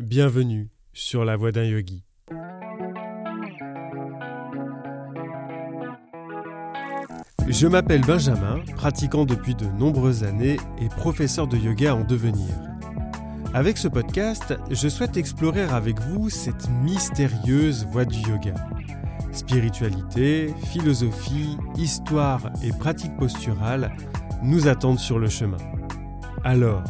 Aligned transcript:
Bienvenue 0.00 0.70
sur 0.94 1.26
la 1.26 1.36
voie 1.36 1.52
d'un 1.52 1.64
yogi. 1.64 2.04
Je 7.46 7.66
m'appelle 7.66 8.00
Benjamin, 8.00 8.60
pratiquant 8.76 9.26
depuis 9.26 9.54
de 9.54 9.66
nombreuses 9.66 10.24
années 10.24 10.56
et 10.80 10.88
professeur 10.88 11.46
de 11.48 11.58
yoga 11.58 11.94
en 11.94 12.04
devenir. 12.04 12.48
Avec 13.52 13.76
ce 13.76 13.88
podcast, 13.88 14.54
je 14.70 14.88
souhaite 14.88 15.18
explorer 15.18 15.64
avec 15.64 16.00
vous 16.00 16.30
cette 16.30 16.70
mystérieuse 16.82 17.86
voie 17.90 18.06
du 18.06 18.20
yoga. 18.20 18.54
Spiritualité, 19.32 20.54
philosophie, 20.72 21.58
histoire 21.76 22.50
et 22.64 22.72
pratique 22.72 23.14
posturale 23.18 23.94
nous 24.42 24.66
attendent 24.66 24.98
sur 24.98 25.18
le 25.18 25.28
chemin. 25.28 25.58
Alors, 26.42 26.84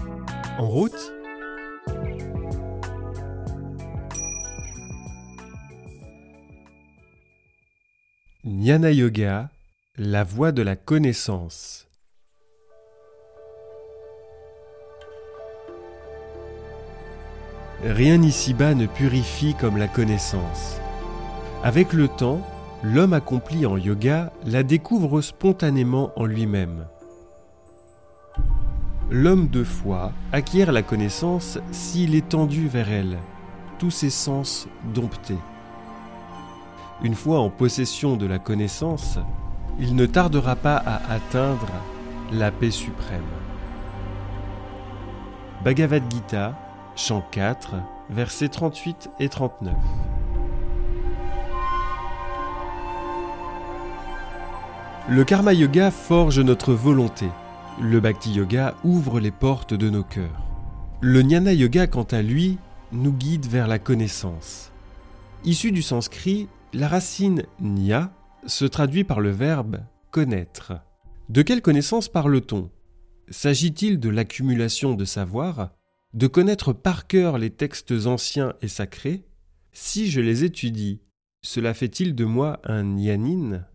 en 0.58 0.68
route? 0.68 1.12
Jnana 8.62 8.90
Yoga, 8.90 9.48
la 9.96 10.22
voie 10.22 10.52
de 10.52 10.60
la 10.60 10.76
connaissance. 10.76 11.88
Rien 17.82 18.20
ici-bas 18.20 18.74
ne 18.74 18.84
purifie 18.84 19.54
comme 19.58 19.78
la 19.78 19.88
connaissance. 19.88 20.78
Avec 21.64 21.94
le 21.94 22.06
temps, 22.06 22.46
l'homme 22.82 23.14
accompli 23.14 23.64
en 23.64 23.78
yoga 23.78 24.30
la 24.44 24.62
découvre 24.62 25.22
spontanément 25.22 26.12
en 26.16 26.26
lui-même. 26.26 26.86
L'homme 29.10 29.48
de 29.48 29.64
foi 29.64 30.12
acquiert 30.32 30.70
la 30.70 30.82
connaissance 30.82 31.58
s'il 31.72 32.14
est 32.14 32.28
tendu 32.28 32.68
vers 32.68 32.90
elle, 32.92 33.16
tous 33.78 33.90
ses 33.90 34.10
sens 34.10 34.68
domptés. 34.92 35.38
Une 37.02 37.14
fois 37.14 37.40
en 37.40 37.48
possession 37.48 38.16
de 38.16 38.26
la 38.26 38.38
connaissance, 38.38 39.18
il 39.78 39.96
ne 39.96 40.04
tardera 40.04 40.54
pas 40.54 40.76
à 40.76 40.96
atteindre 41.10 41.70
la 42.30 42.50
paix 42.50 42.70
suprême. 42.70 43.22
Bhagavad 45.64 46.02
Gita, 46.10 46.54
chant 46.96 47.24
4, 47.30 47.76
versets 48.10 48.48
38 48.48 49.10
et 49.18 49.30
39. 49.30 49.74
Le 55.08 55.24
Karma 55.24 55.54
Yoga 55.54 55.90
forge 55.90 56.38
notre 56.38 56.74
volonté. 56.74 57.28
Le 57.80 57.98
Bhakti 58.00 58.32
Yoga 58.32 58.74
ouvre 58.84 59.20
les 59.20 59.30
portes 59.30 59.72
de 59.72 59.88
nos 59.88 60.04
cœurs. 60.04 60.42
Le 61.00 61.22
Jnana 61.22 61.54
Yoga, 61.54 61.86
quant 61.86 62.06
à 62.10 62.20
lui, 62.20 62.58
nous 62.92 63.12
guide 63.12 63.46
vers 63.46 63.68
la 63.68 63.78
connaissance. 63.78 64.70
Issu 65.44 65.72
du 65.72 65.80
sanskrit, 65.80 66.46
la 66.72 66.88
racine 66.88 67.44
nia 67.60 68.12
se 68.46 68.64
traduit 68.64 69.04
par 69.04 69.20
le 69.20 69.30
verbe 69.30 69.80
connaître. 70.10 70.72
De 71.28 71.42
quelle 71.42 71.62
connaissance 71.62 72.08
parle-t-on? 72.08 72.70
S'agit-il 73.28 74.00
de 74.00 74.08
l'accumulation 74.08 74.94
de 74.94 75.04
savoir 75.04 75.70
De 76.14 76.26
connaître 76.26 76.72
par 76.72 77.06
cœur 77.06 77.38
les 77.38 77.50
textes 77.50 77.92
anciens 78.06 78.54
et 78.62 78.68
sacrés? 78.68 79.24
Si 79.72 80.10
je 80.10 80.20
les 80.20 80.44
étudie, 80.44 81.00
cela 81.42 81.74
fait-il 81.74 82.14
de 82.14 82.24
moi 82.24 82.60
un 82.64 82.96
yanin 82.96 83.66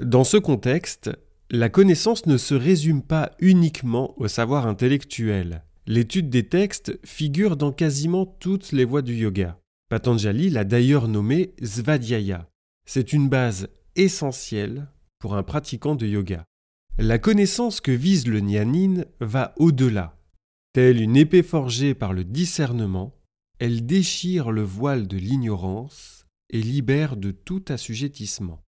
Dans 0.00 0.24
ce 0.24 0.36
contexte, 0.36 1.10
la 1.50 1.68
connaissance 1.68 2.26
ne 2.26 2.36
se 2.36 2.54
résume 2.54 3.02
pas 3.02 3.32
uniquement 3.38 4.14
au 4.18 4.26
savoir 4.26 4.66
intellectuel. 4.66 5.64
L'étude 5.86 6.30
des 6.30 6.48
textes 6.48 6.98
figure 7.04 7.56
dans 7.56 7.72
quasiment 7.72 8.26
toutes 8.26 8.72
les 8.72 8.84
voies 8.84 9.02
du 9.02 9.14
yoga. 9.14 9.61
Patanjali 9.92 10.48
l'a 10.48 10.64
d'ailleurs 10.64 11.06
nommé 11.06 11.52
Svadhyaya. 11.62 12.48
C'est 12.86 13.12
une 13.12 13.28
base 13.28 13.68
essentielle 13.94 14.88
pour 15.18 15.36
un 15.36 15.42
pratiquant 15.42 15.94
de 15.96 16.06
yoga. 16.06 16.46
La 16.96 17.18
connaissance 17.18 17.82
que 17.82 17.92
vise 17.92 18.26
le 18.26 18.40
Nyanin 18.40 19.04
va 19.20 19.52
au-delà. 19.58 20.16
Telle 20.72 20.98
une 20.98 21.18
épée 21.18 21.42
forgée 21.42 21.92
par 21.92 22.14
le 22.14 22.24
discernement, 22.24 23.12
elle 23.58 23.84
déchire 23.84 24.50
le 24.50 24.62
voile 24.62 25.06
de 25.06 25.18
l'ignorance 25.18 26.24
et 26.48 26.62
libère 26.62 27.18
de 27.18 27.30
tout 27.30 27.62
assujettissement. 27.68 28.62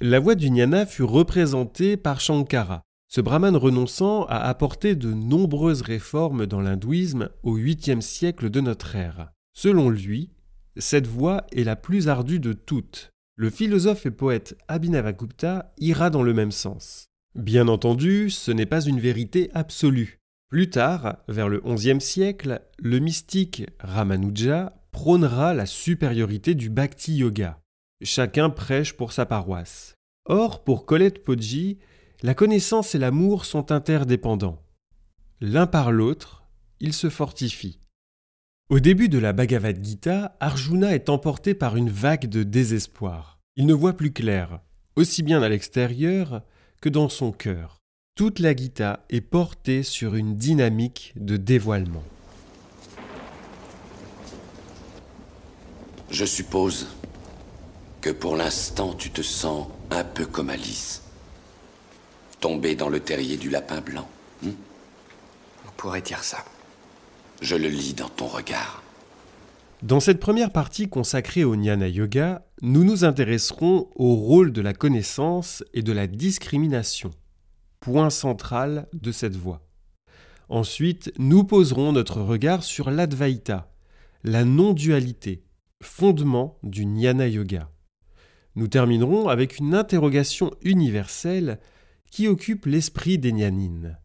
La 0.00 0.18
voie 0.18 0.34
du 0.34 0.48
jnana 0.48 0.84
fut 0.84 1.04
représentée 1.04 1.96
par 1.96 2.20
Shankara, 2.20 2.82
ce 3.06 3.20
brahman 3.20 3.54
renonçant 3.54 4.24
à 4.24 4.38
apporter 4.38 4.96
de 4.96 5.12
nombreuses 5.12 5.82
réformes 5.82 6.46
dans 6.46 6.60
l'hindouisme 6.60 7.30
au 7.44 7.56
8e 7.56 8.00
siècle 8.00 8.50
de 8.50 8.60
notre 8.60 8.96
ère. 8.96 9.30
Selon 9.52 9.90
lui, 9.90 10.30
cette 10.76 11.06
voie 11.06 11.46
est 11.52 11.64
la 11.64 11.76
plus 11.76 12.08
ardue 12.08 12.40
de 12.40 12.52
toutes. 12.52 13.10
Le 13.36 13.50
philosophe 13.50 14.06
et 14.06 14.10
poète 14.10 14.56
Abhinavagupta 14.68 15.72
ira 15.78 16.10
dans 16.10 16.22
le 16.22 16.34
même 16.34 16.52
sens. 16.52 17.06
Bien 17.34 17.68
entendu, 17.68 18.30
ce 18.30 18.50
n'est 18.50 18.66
pas 18.66 18.82
une 18.82 19.00
vérité 19.00 19.50
absolue. 19.54 20.18
Plus 20.50 20.68
tard, 20.68 21.18
vers 21.28 21.48
le 21.48 21.60
XIe 21.60 22.00
siècle, 22.00 22.60
le 22.78 22.98
mystique 22.98 23.66
Ramanuja 23.78 24.74
prônera 24.90 25.54
la 25.54 25.66
supériorité 25.66 26.54
du 26.54 26.68
bhakti 26.68 27.14
yoga. 27.14 27.60
Chacun 28.02 28.50
prêche 28.50 28.94
pour 28.94 29.12
sa 29.12 29.26
paroisse. 29.26 29.94
Or, 30.26 30.64
pour 30.64 30.86
Colette 30.86 31.22
Podji, 31.22 31.78
la 32.22 32.34
connaissance 32.34 32.94
et 32.94 32.98
l'amour 32.98 33.44
sont 33.44 33.72
interdépendants. 33.72 34.62
L'un 35.40 35.66
par 35.66 35.92
l'autre, 35.92 36.44
ils 36.80 36.92
se 36.92 37.08
fortifient. 37.08 37.79
Au 38.70 38.78
début 38.78 39.08
de 39.08 39.18
la 39.18 39.32
Bhagavad 39.32 39.84
Gita, 39.84 40.36
Arjuna 40.38 40.94
est 40.94 41.08
emporté 41.08 41.54
par 41.54 41.74
une 41.74 41.90
vague 41.90 42.28
de 42.28 42.44
désespoir. 42.44 43.40
Il 43.56 43.66
ne 43.66 43.74
voit 43.74 43.94
plus 43.94 44.12
clair, 44.12 44.60
aussi 44.94 45.24
bien 45.24 45.42
à 45.42 45.48
l'extérieur 45.48 46.42
que 46.80 46.88
dans 46.88 47.08
son 47.08 47.32
cœur. 47.32 47.78
Toute 48.14 48.38
la 48.38 48.54
Gita 48.54 49.04
est 49.10 49.22
portée 49.22 49.82
sur 49.82 50.14
une 50.14 50.36
dynamique 50.36 51.12
de 51.16 51.36
dévoilement. 51.36 52.04
Je 56.12 56.24
suppose 56.24 56.86
que 58.00 58.10
pour 58.10 58.36
l'instant 58.36 58.94
tu 58.94 59.10
te 59.10 59.22
sens 59.22 59.66
un 59.90 60.04
peu 60.04 60.26
comme 60.26 60.48
Alice, 60.48 61.02
tombée 62.38 62.76
dans 62.76 62.88
le 62.88 63.00
terrier 63.00 63.36
du 63.36 63.50
lapin 63.50 63.80
blanc. 63.80 64.08
Hmm? 64.44 64.52
On 65.66 65.72
pourrait 65.76 66.02
dire 66.02 66.22
ça. 66.22 66.44
Je 67.40 67.56
le 67.56 67.68
lis 67.68 67.94
dans 67.94 68.08
ton 68.08 68.26
regard. 68.26 68.82
Dans 69.82 70.00
cette 70.00 70.20
première 70.20 70.52
partie 70.52 70.90
consacrée 70.90 71.42
au 71.42 71.54
Jnana 71.54 71.88
Yoga, 71.88 72.44
nous 72.60 72.84
nous 72.84 73.04
intéresserons 73.04 73.88
au 73.94 74.14
rôle 74.14 74.52
de 74.52 74.60
la 74.60 74.74
connaissance 74.74 75.64
et 75.72 75.82
de 75.82 75.92
la 75.92 76.06
discrimination, 76.06 77.10
point 77.80 78.10
central 78.10 78.88
de 78.92 79.10
cette 79.10 79.36
voie. 79.36 79.66
Ensuite, 80.50 81.12
nous 81.18 81.44
poserons 81.44 81.92
notre 81.92 82.20
regard 82.20 82.62
sur 82.62 82.90
l'Advaita, 82.90 83.72
la 84.22 84.44
non-dualité, 84.44 85.42
fondement 85.82 86.58
du 86.62 86.82
Jnana 86.82 87.26
Yoga. 87.26 87.70
Nous 88.54 88.68
terminerons 88.68 89.28
avec 89.28 89.58
une 89.58 89.74
interrogation 89.74 90.50
universelle 90.60 91.58
qui 92.10 92.28
occupe 92.28 92.66
l'esprit 92.66 93.16
des 93.16 93.30
Jnanines. 93.30 93.96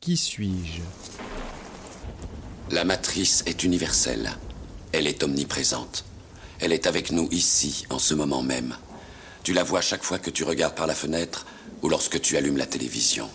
Qui 0.00 0.16
suis-je? 0.16 0.82
La 2.70 2.84
matrice 2.84 3.42
est 3.46 3.62
universelle. 3.62 4.36
Elle 4.92 5.06
est 5.06 5.22
omniprésente. 5.22 6.04
Elle 6.60 6.72
est 6.72 6.86
avec 6.86 7.10
nous 7.10 7.28
ici, 7.30 7.84
en 7.90 7.98
ce 7.98 8.14
moment 8.14 8.42
même. 8.42 8.76
Tu 9.42 9.52
la 9.52 9.62
vois 9.62 9.82
chaque 9.82 10.02
fois 10.02 10.18
que 10.18 10.30
tu 10.30 10.44
regardes 10.44 10.74
par 10.74 10.86
la 10.86 10.94
fenêtre 10.94 11.46
ou 11.82 11.88
lorsque 11.88 12.20
tu 12.20 12.36
allumes 12.36 12.56
la 12.56 12.66
télévision. 12.66 13.28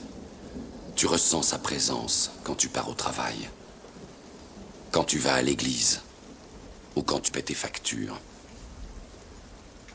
Tu 0.96 1.06
ressens 1.06 1.44
sa 1.44 1.60
présence 1.60 2.32
quand 2.44 2.56
tu 2.56 2.70
pars 2.70 2.90
au 2.90 2.94
travail, 2.94 3.50
quand 4.92 5.04
tu 5.04 5.20
vas 5.20 5.36
à 5.36 5.42
l'église 5.42 6.02
ou 6.96 7.04
quand 7.04 7.20
tu 7.20 7.32
paies 7.32 7.44
tes 7.44 7.54
factures. 7.54 8.20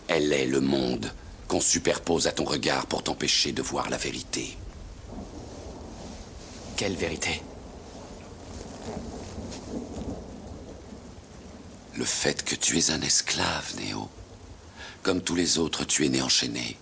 Elle 0.07 0.33
est 0.33 0.47
le 0.47 0.61
monde 0.61 1.13
qu'on 1.49 1.61
superpose 1.61 2.27
à 2.27 2.33
ton 2.33 2.45
regard 2.45 2.87
pour 2.87 3.03
t'empêcher 3.03 3.53
de 3.53 3.63
voir 3.63 3.91
la 3.91 3.97
vérité. 3.97 4.57
Quelle 6.77 6.95
vérité? 6.95 7.43
Le 11.97 12.05
fait 12.05 12.45
que 12.45 12.55
tu 12.55 12.79
es 12.79 12.91
un 12.91 13.01
esclave, 13.01 13.75
Néo. 13.77 14.09
Comme 15.03 15.23
tous 15.23 15.35
les 15.35 15.59
autres, 15.59 15.85
tu 15.85 16.05
es 16.05 16.09
né 16.09 16.23
enchaîné. 16.23 16.77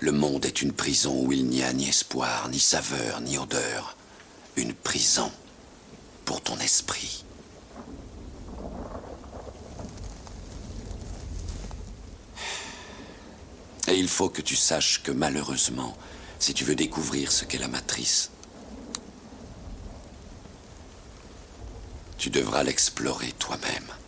Le 0.00 0.12
monde 0.12 0.44
est 0.44 0.62
une 0.62 0.72
prison 0.72 1.24
où 1.24 1.32
il 1.32 1.46
n'y 1.46 1.62
a 1.62 1.72
ni 1.72 1.88
espoir, 1.88 2.48
ni 2.48 2.58
saveur, 2.58 3.20
ni 3.20 3.38
odeur. 3.38 3.96
Une 4.56 4.74
prison 4.74 5.30
pour 6.24 6.40
ton 6.40 6.58
esprit. 6.58 7.24
Et 13.88 13.94
il 13.94 14.08
faut 14.08 14.28
que 14.28 14.42
tu 14.42 14.56
saches 14.56 15.02
que 15.02 15.12
malheureusement, 15.12 15.96
si 16.38 16.54
tu 16.54 16.64
veux 16.64 16.74
découvrir 16.74 17.30
ce 17.30 17.44
qu'est 17.44 17.58
la 17.58 17.68
matrice, 17.68 18.30
Tu 22.22 22.30
devras 22.30 22.62
l'explorer 22.62 23.32
toi-même. 23.32 24.01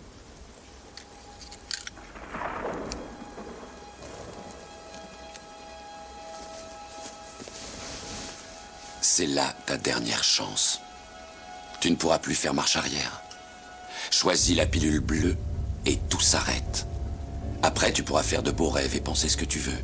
C'est 9.17 9.29
là 9.29 9.55
ta 9.65 9.77
dernière 9.77 10.25
chance. 10.25 10.81
Tu 11.79 11.89
ne 11.89 11.95
pourras 11.95 12.19
plus 12.19 12.35
faire 12.35 12.53
marche 12.53 12.75
arrière. 12.75 13.23
Choisis 14.11 14.57
la 14.57 14.67
pilule 14.67 14.99
bleue 14.99 15.37
et 15.87 15.99
tout 16.09 16.19
s'arrête. 16.19 16.89
Après, 17.63 17.93
tu 17.93 18.03
pourras 18.03 18.25
faire 18.25 18.43
de 18.43 18.51
beaux 18.51 18.71
rêves 18.71 18.97
et 18.97 19.01
penser 19.01 19.29
ce 19.29 19.37
que 19.37 19.45
tu 19.45 19.61
veux. 19.61 19.79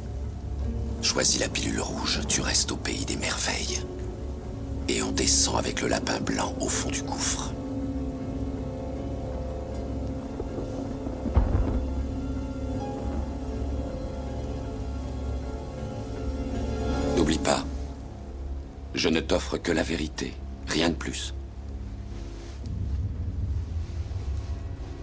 Choisis 1.00 1.38
la 1.38 1.48
pilule 1.48 1.80
rouge, 1.80 2.22
tu 2.26 2.40
restes 2.40 2.72
au 2.72 2.76
pays 2.76 3.04
des 3.04 3.14
merveilles. 3.14 3.80
Et 4.88 5.00
on 5.00 5.12
descend 5.12 5.58
avec 5.58 5.80
le 5.80 5.86
lapin 5.86 6.18
blanc 6.18 6.56
au 6.58 6.68
fond 6.68 6.90
du 6.90 7.02
gouffre. 7.02 7.52
Je 19.00 19.08
ne 19.08 19.20
t'offre 19.20 19.56
que 19.56 19.73
la 19.73 19.82
vérité, 19.82 20.35
rien 20.67 20.91
de 20.91 20.94
plus. 20.94 21.32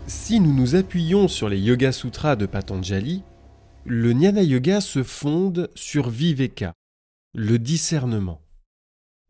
Si 0.06 0.40
nous 0.40 0.54
nous 0.54 0.76
appuyons 0.76 1.28
sur 1.28 1.50
les 1.50 1.60
Yoga 1.60 1.92
Sutras 1.92 2.36
de 2.36 2.46
Patanjali, 2.46 3.24
le 3.86 4.12
Jnana 4.12 4.44
Yoga 4.44 4.82
se 4.82 5.02
fonde 5.02 5.72
sur 5.74 6.12
Viveka, 6.12 6.74
le 7.34 7.58
discernement. 7.58 8.40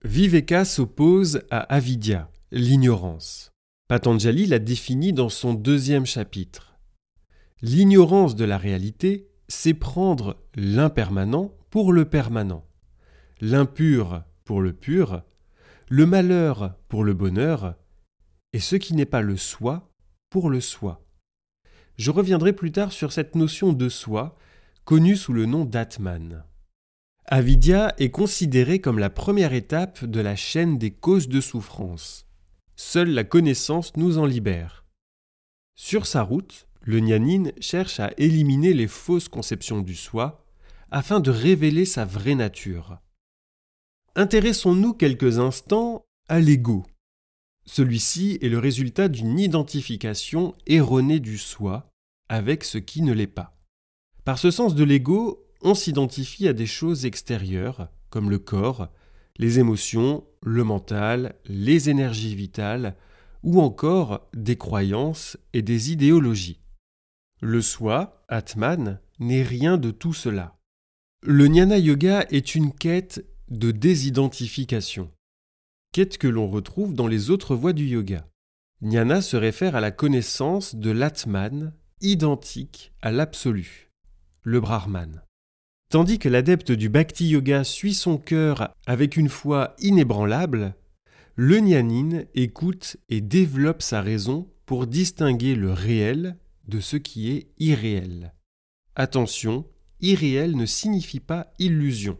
Viveka 0.03 0.65
s'oppose 0.65 1.43
à 1.49 1.59
Avidya, 1.59 2.29
l'ignorance. 2.51 3.51
Patanjali 3.87 4.47
l'a 4.47 4.59
défini 4.59 5.13
dans 5.13 5.29
son 5.29 5.53
deuxième 5.53 6.05
chapitre. 6.05 6.77
L'ignorance 7.61 8.35
de 8.35 8.43
la 8.43 8.57
réalité, 8.57 9.29
c'est 9.47 9.73
prendre 9.73 10.35
l'impermanent 10.55 11.53
pour 11.69 11.93
le 11.93 12.03
permanent, 12.03 12.65
l'impur 13.39 14.23
le 14.55 14.73
pur, 14.73 15.21
le 15.89 16.05
malheur 16.05 16.75
pour 16.87 17.03
le 17.03 17.13
bonheur, 17.13 17.75
et 18.53 18.59
ce 18.59 18.75
qui 18.75 18.93
n'est 18.93 19.05
pas 19.05 19.21
le 19.21 19.37
soi 19.37 19.93
pour 20.29 20.49
le 20.49 20.61
soi. 20.61 21.05
Je 21.97 22.11
reviendrai 22.11 22.53
plus 22.53 22.71
tard 22.71 22.91
sur 22.91 23.11
cette 23.11 23.35
notion 23.35 23.73
de 23.73 23.89
soi, 23.89 24.37
connue 24.85 25.15
sous 25.15 25.33
le 25.33 25.45
nom 25.45 25.65
d'Atman. 25.65 26.43
Avidya 27.25 27.93
est 27.97 28.11
considérée 28.11 28.79
comme 28.79 28.99
la 28.99 29.09
première 29.09 29.53
étape 29.53 30.05
de 30.05 30.21
la 30.21 30.35
chaîne 30.35 30.77
des 30.77 30.91
causes 30.91 31.27
de 31.27 31.41
souffrance. 31.41 32.25
Seule 32.75 33.09
la 33.09 33.23
connaissance 33.23 33.97
nous 33.97 34.17
en 34.17 34.25
libère. 34.25 34.85
Sur 35.75 36.05
sa 36.05 36.21
route, 36.21 36.67
le 36.81 36.99
Nyanin 36.99 37.51
cherche 37.59 37.99
à 37.99 38.11
éliminer 38.17 38.73
les 38.73 38.87
fausses 38.87 39.27
conceptions 39.27 39.81
du 39.81 39.93
soi 39.93 40.45
afin 40.89 41.19
de 41.19 41.31
révéler 41.31 41.85
sa 41.85 42.05
vraie 42.05 42.35
nature. 42.35 42.99
Intéressons-nous 44.19 44.95
quelques 44.95 45.37
instants 45.37 46.07
à 46.27 46.39
l'ego. 46.39 46.87
Celui-ci 47.67 48.39
est 48.41 48.49
le 48.49 48.57
résultat 48.57 49.09
d'une 49.09 49.37
identification 49.37 50.55
erronée 50.65 51.19
du 51.19 51.37
soi 51.37 51.91
avec 52.27 52.63
ce 52.63 52.79
qui 52.79 53.03
ne 53.03 53.13
l'est 53.13 53.27
pas. 53.27 53.55
Par 54.25 54.39
ce 54.39 54.49
sens 54.49 54.73
de 54.73 54.83
l'ego, 54.83 55.45
on 55.61 55.75
s'identifie 55.75 56.47
à 56.47 56.53
des 56.53 56.65
choses 56.65 57.05
extérieures, 57.05 57.89
comme 58.09 58.31
le 58.31 58.39
corps, 58.39 58.89
les 59.37 59.59
émotions, 59.59 60.23
le 60.41 60.63
mental, 60.63 61.35
les 61.45 61.91
énergies 61.91 62.33
vitales, 62.33 62.95
ou 63.43 63.61
encore 63.61 64.27
des 64.33 64.57
croyances 64.57 65.37
et 65.53 65.61
des 65.61 65.91
idéologies. 65.91 66.59
Le 67.39 67.61
soi, 67.61 68.25
Atman, 68.29 68.99
n'est 69.19 69.43
rien 69.43 69.77
de 69.77 69.91
tout 69.91 70.13
cela. 70.13 70.57
Le 71.21 71.45
jnana 71.45 71.77
yoga 71.77 72.25
est 72.31 72.55
une 72.55 72.73
quête 72.73 73.23
de 73.49 73.71
désidentification 73.71 75.09
quête 75.93 76.17
que 76.17 76.27
l'on 76.27 76.47
retrouve 76.47 76.93
dans 76.93 77.07
les 77.07 77.29
autres 77.29 77.55
voies 77.55 77.73
du 77.73 77.85
yoga? 77.85 78.27
Jnana 78.81 79.21
se 79.21 79.37
réfère 79.37 79.75
à 79.75 79.81
la 79.81 79.91
connaissance 79.91 80.75
de 80.75 80.91
l'Atman 80.91 81.73
identique 82.01 82.93
à 83.01 83.11
l'absolu, 83.11 83.89
le 84.43 84.59
Brahman. 84.59 85.23
Tandis 85.89 86.19
que 86.19 86.29
l'adepte 86.29 86.71
du 86.71 86.89
Bhakti 86.89 87.29
Yoga 87.29 87.63
suit 87.63 87.93
son 87.93 88.17
cœur 88.17 88.73
avec 88.85 89.17
une 89.17 89.29
foi 89.29 89.73
inébranlable, 89.79 90.75
le 91.35 91.59
Nyanin 91.59 92.25
écoute 92.35 92.97
et 93.09 93.21
développe 93.21 93.81
sa 93.81 94.01
raison 94.01 94.49
pour 94.65 94.85
distinguer 94.85 95.55
le 95.55 95.71
réel 95.71 96.37
de 96.67 96.81
ce 96.81 96.97
qui 96.97 97.31
est 97.31 97.47
irréel. 97.57 98.33
Attention, 98.95 99.65
irréel 100.01 100.55
ne 100.55 100.65
signifie 100.65 101.21
pas 101.21 101.47
illusion. 101.57 102.19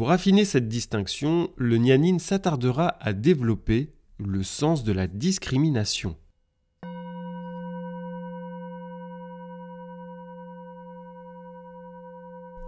Pour 0.00 0.12
affiner 0.12 0.46
cette 0.46 0.66
distinction, 0.66 1.50
le 1.58 1.76
Nyanin 1.76 2.18
s'attardera 2.18 2.96
à 3.00 3.12
développer 3.12 3.92
le 4.16 4.42
sens 4.42 4.82
de 4.82 4.92
la 4.92 5.06
discrimination. 5.06 6.16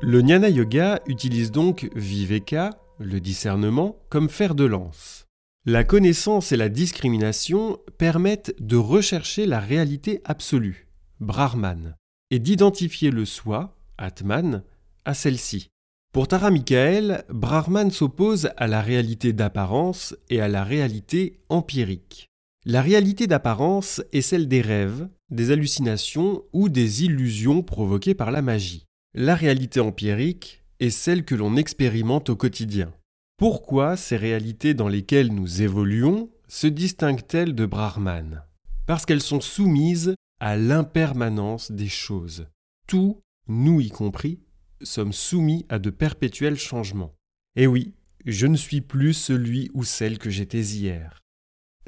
Le 0.02 0.20
Jnana 0.20 0.50
Yoga 0.50 1.00
utilise 1.06 1.50
donc 1.50 1.88
Viveka, 1.96 2.78
le 2.98 3.18
discernement, 3.18 3.96
comme 4.10 4.28
fer 4.28 4.54
de 4.54 4.64
lance. 4.64 5.24
La 5.64 5.84
connaissance 5.84 6.52
et 6.52 6.58
la 6.58 6.68
discrimination 6.68 7.78
permettent 7.96 8.54
de 8.60 8.76
rechercher 8.76 9.46
la 9.46 9.58
réalité 9.58 10.20
absolue, 10.26 10.86
Brahman, 11.20 11.96
et 12.30 12.38
d'identifier 12.38 13.10
le 13.10 13.24
soi, 13.24 13.74
Atman, 13.96 14.64
à 15.06 15.14
celle-ci. 15.14 15.71
Pour 16.12 16.28
Tara 16.28 16.50
Michael, 16.50 17.24
Brahman 17.30 17.90
s'oppose 17.90 18.50
à 18.58 18.66
la 18.66 18.82
réalité 18.82 19.32
d'apparence 19.32 20.14
et 20.28 20.42
à 20.42 20.48
la 20.48 20.62
réalité 20.62 21.40
empirique. 21.48 22.28
La 22.66 22.82
réalité 22.82 23.26
d'apparence 23.26 24.02
est 24.12 24.20
celle 24.20 24.46
des 24.46 24.60
rêves, 24.60 25.08
des 25.30 25.52
hallucinations 25.52 26.42
ou 26.52 26.68
des 26.68 27.04
illusions 27.04 27.62
provoquées 27.62 28.14
par 28.14 28.30
la 28.30 28.42
magie. 28.42 28.84
La 29.14 29.34
réalité 29.34 29.80
empirique 29.80 30.62
est 30.80 30.90
celle 30.90 31.24
que 31.24 31.34
l'on 31.34 31.56
expérimente 31.56 32.28
au 32.28 32.36
quotidien. 32.36 32.92
Pourquoi 33.38 33.96
ces 33.96 34.18
réalités 34.18 34.74
dans 34.74 34.88
lesquelles 34.88 35.32
nous 35.32 35.62
évoluons 35.62 36.28
se 36.46 36.66
distinguent-elles 36.66 37.54
de 37.54 37.64
Brahman? 37.64 38.42
Parce 38.86 39.06
qu'elles 39.06 39.22
sont 39.22 39.40
soumises 39.40 40.14
à 40.40 40.58
l'impermanence 40.58 41.72
des 41.72 41.88
choses. 41.88 42.48
Tout, 42.86 43.22
nous 43.48 43.80
y 43.80 43.88
compris, 43.88 44.40
sommes 44.84 45.12
soumis 45.12 45.64
à 45.68 45.78
de 45.78 45.90
perpétuels 45.90 46.58
changements. 46.58 47.14
Et 47.56 47.66
oui, 47.66 47.94
je 48.24 48.46
ne 48.46 48.56
suis 48.56 48.80
plus 48.80 49.14
celui 49.14 49.70
ou 49.74 49.84
celle 49.84 50.18
que 50.18 50.30
j'étais 50.30 50.62
hier. 50.62 51.20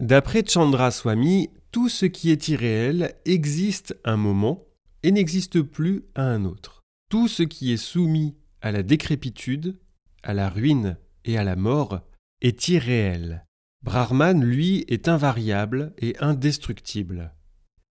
D'après 0.01 0.45
Chandra 0.47 0.91
Swami, 0.91 1.51
tout 1.71 1.89
ce 1.89 2.07
qui 2.07 2.31
est 2.31 2.49
irréel 2.49 3.15
existe 3.25 3.97
un 4.05 4.17
moment 4.17 4.61
et 5.03 5.13
n'existe 5.13 5.63
plus 5.63 6.03
à 6.15 6.23
un 6.25 6.45
autre. 6.45 6.83
Tout 7.11 7.29
ce 7.29 7.43
qui 7.43 7.73
est 7.73 7.77
soumis 7.77 8.35
à 8.61 8.73
la 8.73 8.83
décrépitude, 8.83 9.77
à 10.23 10.35
la 10.35 10.49
ruine 10.49 10.97
et 11.25 11.39
à 11.39 11.45
la 11.45 11.57
mort 11.57 12.01
est 12.41 12.69
irréel. 12.69 13.45
Brahman, 13.83 14.43
lui, 14.43 14.85
est 14.89 15.09
invariable 15.09 15.93
et 15.99 16.17
indestructible. 16.19 17.35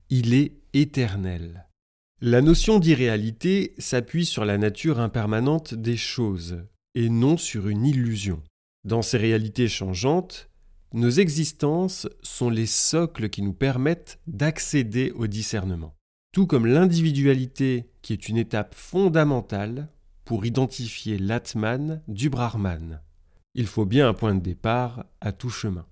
Il 0.09 0.35
est 0.35 0.55
éternel. 0.73 1.69
La 2.25 2.41
notion 2.41 2.79
d'irréalité 2.79 3.75
s'appuie 3.79 4.27
sur 4.27 4.45
la 4.45 4.57
nature 4.57 5.01
impermanente 5.01 5.75
des 5.75 5.97
choses, 5.97 6.63
et 6.95 7.09
non 7.09 7.37
sur 7.37 7.67
une 7.67 7.85
illusion. 7.85 8.41
Dans 8.85 9.03
ces 9.03 9.19
réalités 9.19 9.67
changeantes, 9.67 10.49
nos 10.95 11.11
existences 11.11 12.09
sont 12.23 12.49
les 12.49 12.67
socles 12.67 13.29
qui 13.29 13.43
nous 13.43 13.53
permettent 13.53 14.21
d'accéder 14.29 15.11
au 15.17 15.27
discernement, 15.27 15.97
tout 16.31 16.47
comme 16.47 16.65
l'individualité 16.65 17.91
qui 18.03 18.13
est 18.13 18.29
une 18.29 18.37
étape 18.37 18.77
fondamentale 18.77 19.89
pour 20.25 20.47
identifier 20.47 21.19
l'Atman 21.19 22.05
du 22.07 22.31
Brahman. 22.31 23.01
Il 23.57 23.67
faut 23.67 23.85
bien 23.85 24.09
un 24.09 24.15
point 24.15 24.37
de 24.37 24.41
départ 24.41 25.07
à 25.21 25.33
tout 25.33 25.51
chemin. 25.51 25.87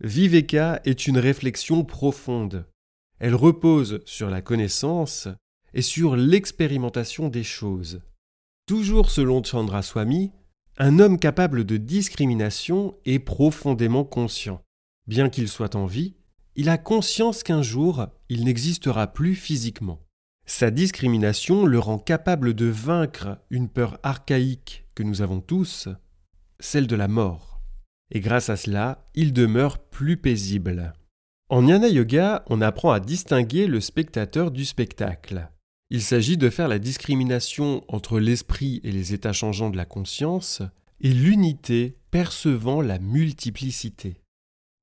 Viveka 0.00 0.80
est 0.84 1.06
une 1.06 1.18
réflexion 1.18 1.84
profonde 1.84 2.66
elle 3.20 3.34
repose 3.34 4.00
sur 4.04 4.30
la 4.30 4.42
connaissance 4.42 5.28
et 5.74 5.82
sur 5.82 6.16
l'expérimentation 6.16 7.28
des 7.28 7.44
choses. 7.44 8.00
Toujours 8.66 9.10
selon 9.10 9.42
Chandraswami, 9.42 10.32
un 10.78 10.98
homme 10.98 11.18
capable 11.18 11.64
de 11.64 11.76
discrimination 11.76 12.96
est 13.04 13.18
profondément 13.18 14.04
conscient. 14.04 14.62
Bien 15.06 15.28
qu'il 15.28 15.48
soit 15.48 15.74
en 15.74 15.86
vie, 15.86 16.14
il 16.54 16.68
a 16.68 16.78
conscience 16.78 17.42
qu'un 17.42 17.62
jour, 17.62 18.06
il 18.28 18.44
n'existera 18.44 19.06
plus 19.08 19.34
physiquement. 19.34 20.04
Sa 20.46 20.70
discrimination 20.70 21.66
le 21.66 21.78
rend 21.78 21.98
capable 21.98 22.54
de 22.54 22.66
vaincre 22.66 23.38
une 23.50 23.68
peur 23.68 23.98
archaïque 24.02 24.86
que 24.94 25.02
nous 25.02 25.22
avons 25.22 25.40
tous, 25.40 25.88
celle 26.60 26.86
de 26.86 26.96
la 26.96 27.08
mort. 27.08 27.60
Et 28.10 28.20
grâce 28.20 28.48
à 28.48 28.56
cela, 28.56 29.08
il 29.14 29.32
demeure 29.32 29.78
plus 29.78 30.16
paisible. 30.16 30.94
En 31.50 31.62
Jnana 31.62 31.88
Yoga, 31.88 32.44
on 32.48 32.60
apprend 32.60 32.92
à 32.92 33.00
distinguer 33.00 33.66
le 33.66 33.80
spectateur 33.80 34.50
du 34.50 34.66
spectacle. 34.66 35.48
Il 35.88 36.02
s'agit 36.02 36.36
de 36.36 36.50
faire 36.50 36.68
la 36.68 36.78
discrimination 36.78 37.84
entre 37.88 38.20
l'esprit 38.20 38.82
et 38.84 38.92
les 38.92 39.14
états 39.14 39.32
changeants 39.32 39.70
de 39.70 39.78
la 39.78 39.86
conscience 39.86 40.60
et 41.00 41.10
l'unité 41.10 41.96
percevant 42.10 42.82
la 42.82 42.98
multiplicité. 42.98 44.20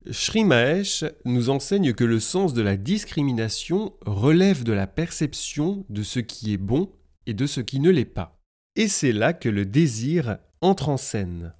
Sri 0.09 0.43
Mahesh 0.43 1.03
nous 1.23 1.51
enseigne 1.51 1.93
que 1.93 2.03
le 2.03 2.19
sens 2.19 2.55
de 2.55 2.63
la 2.63 2.77
discrimination 2.77 3.93
relève 4.03 4.63
de 4.63 4.73
la 4.73 4.87
perception 4.87 5.85
de 5.89 6.01
ce 6.01 6.19
qui 6.19 6.51
est 6.51 6.57
bon 6.57 6.91
et 7.27 7.35
de 7.35 7.45
ce 7.45 7.61
qui 7.61 7.79
ne 7.79 7.91
l'est 7.91 8.05
pas. 8.05 8.39
Et 8.75 8.87
c'est 8.87 9.11
là 9.11 9.33
que 9.33 9.49
le 9.49 9.67
désir 9.67 10.39
entre 10.61 10.89
en 10.89 10.97
scène. 10.97 11.53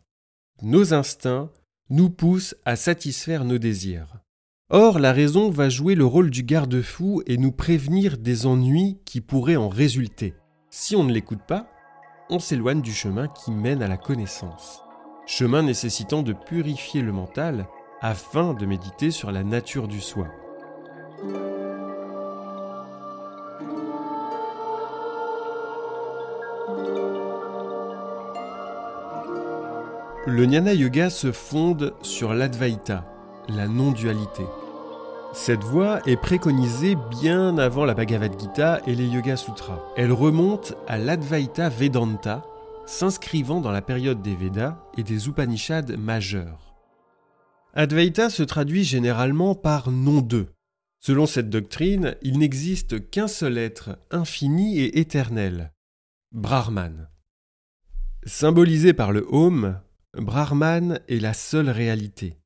Nos 0.64 0.96
instincts 0.96 1.52
nous 1.92 2.10
poussent 2.10 2.56
à 2.66 2.76
satisfaire 2.76 3.46
nos 3.46 3.60
désirs. 3.60 4.25
Or, 4.72 4.98
la 4.98 5.14
raison 5.14 5.52
va 5.52 5.70
jouer 5.70 5.94
le 5.94 6.08
rôle 6.08 6.32
du 6.32 6.42
garde-fou 6.42 7.22
et 7.28 7.38
nous 7.38 7.52
prévenir 7.52 8.18
des 8.18 8.48
ennuis 8.48 8.98
qui 9.06 9.22
pourraient 9.22 9.56
en 9.56 9.70
résulter. 9.70 10.34
Si 10.72 10.96
on 10.96 11.04
ne 11.04 11.14
l'écoute 11.14 11.44
pas, 11.48 11.68
on 12.32 12.40
s'éloigne 12.40 12.82
du 12.82 12.92
chemin 12.92 13.28
qui 13.28 13.52
mène 13.52 13.84
à 13.84 13.88
la 13.88 13.98
connaissance. 13.98 14.82
Chemin 15.28 15.62
nécessitant 15.62 16.24
de 16.24 16.34
purifier 16.34 17.04
le 17.04 17.12
mental 17.12 17.68
afin 18.02 18.56
de 18.56 18.66
méditer 18.66 19.12
sur 19.12 19.32
la 19.32 19.44
nature 19.44 19.88
du 19.88 20.02
soi. 20.02 20.30
Le 30.26 30.44
Jnana 30.44 30.74
Yoga 30.74 31.12
se 31.12 31.32
fonde 31.32 31.94
sur 32.02 32.34
l'Advaita, 32.34 33.04
la 33.50 33.68
non-dualité. 33.68 34.44
Cette 35.34 35.64
voie 35.64 36.00
est 36.08 36.16
préconisée 36.16 36.96
bien 37.22 37.58
avant 37.58 37.84
la 37.84 37.94
Bhagavad 37.94 38.40
Gita 38.40 38.80
et 38.88 38.96
les 38.96 39.08
Yoga 39.08 39.36
Sutras. 39.36 39.82
Elle 39.98 40.14
remonte 40.14 40.74
à 40.88 40.98
l'Advaita 40.98 41.68
Vedanta, 41.70 42.42
s'inscrivant 42.86 43.60
dans 43.60 43.72
la 43.72 43.82
période 43.82 44.22
des 44.22 44.36
Védas 44.36 44.78
et 44.98 45.04
des 45.04 45.28
Upanishads 45.28 45.98
majeurs. 45.98 46.76
Advaita 47.74 48.30
se 48.30 48.44
traduit 48.44 48.86
généralement 48.86 49.56
par 49.56 49.92
non 49.92 50.22
deux. 50.22 50.48
Selon 51.00 51.26
cette 51.26 51.50
doctrine, 51.50 52.16
il 52.22 52.40
n'existe 52.40 53.10
qu'un 53.10 53.28
seul 53.28 53.58
être 53.58 53.98
infini 54.12 54.80
et 54.80 55.00
éternel, 55.00 55.74
Brahman. 56.32 57.10
Symbolisé 58.26 58.94
par 58.94 59.12
le 59.12 59.28
Om, 59.30 59.80
Brahman 60.18 61.00
est 61.10 61.20
la 61.20 61.34
seule 61.34 61.70
réalité. 61.70 62.38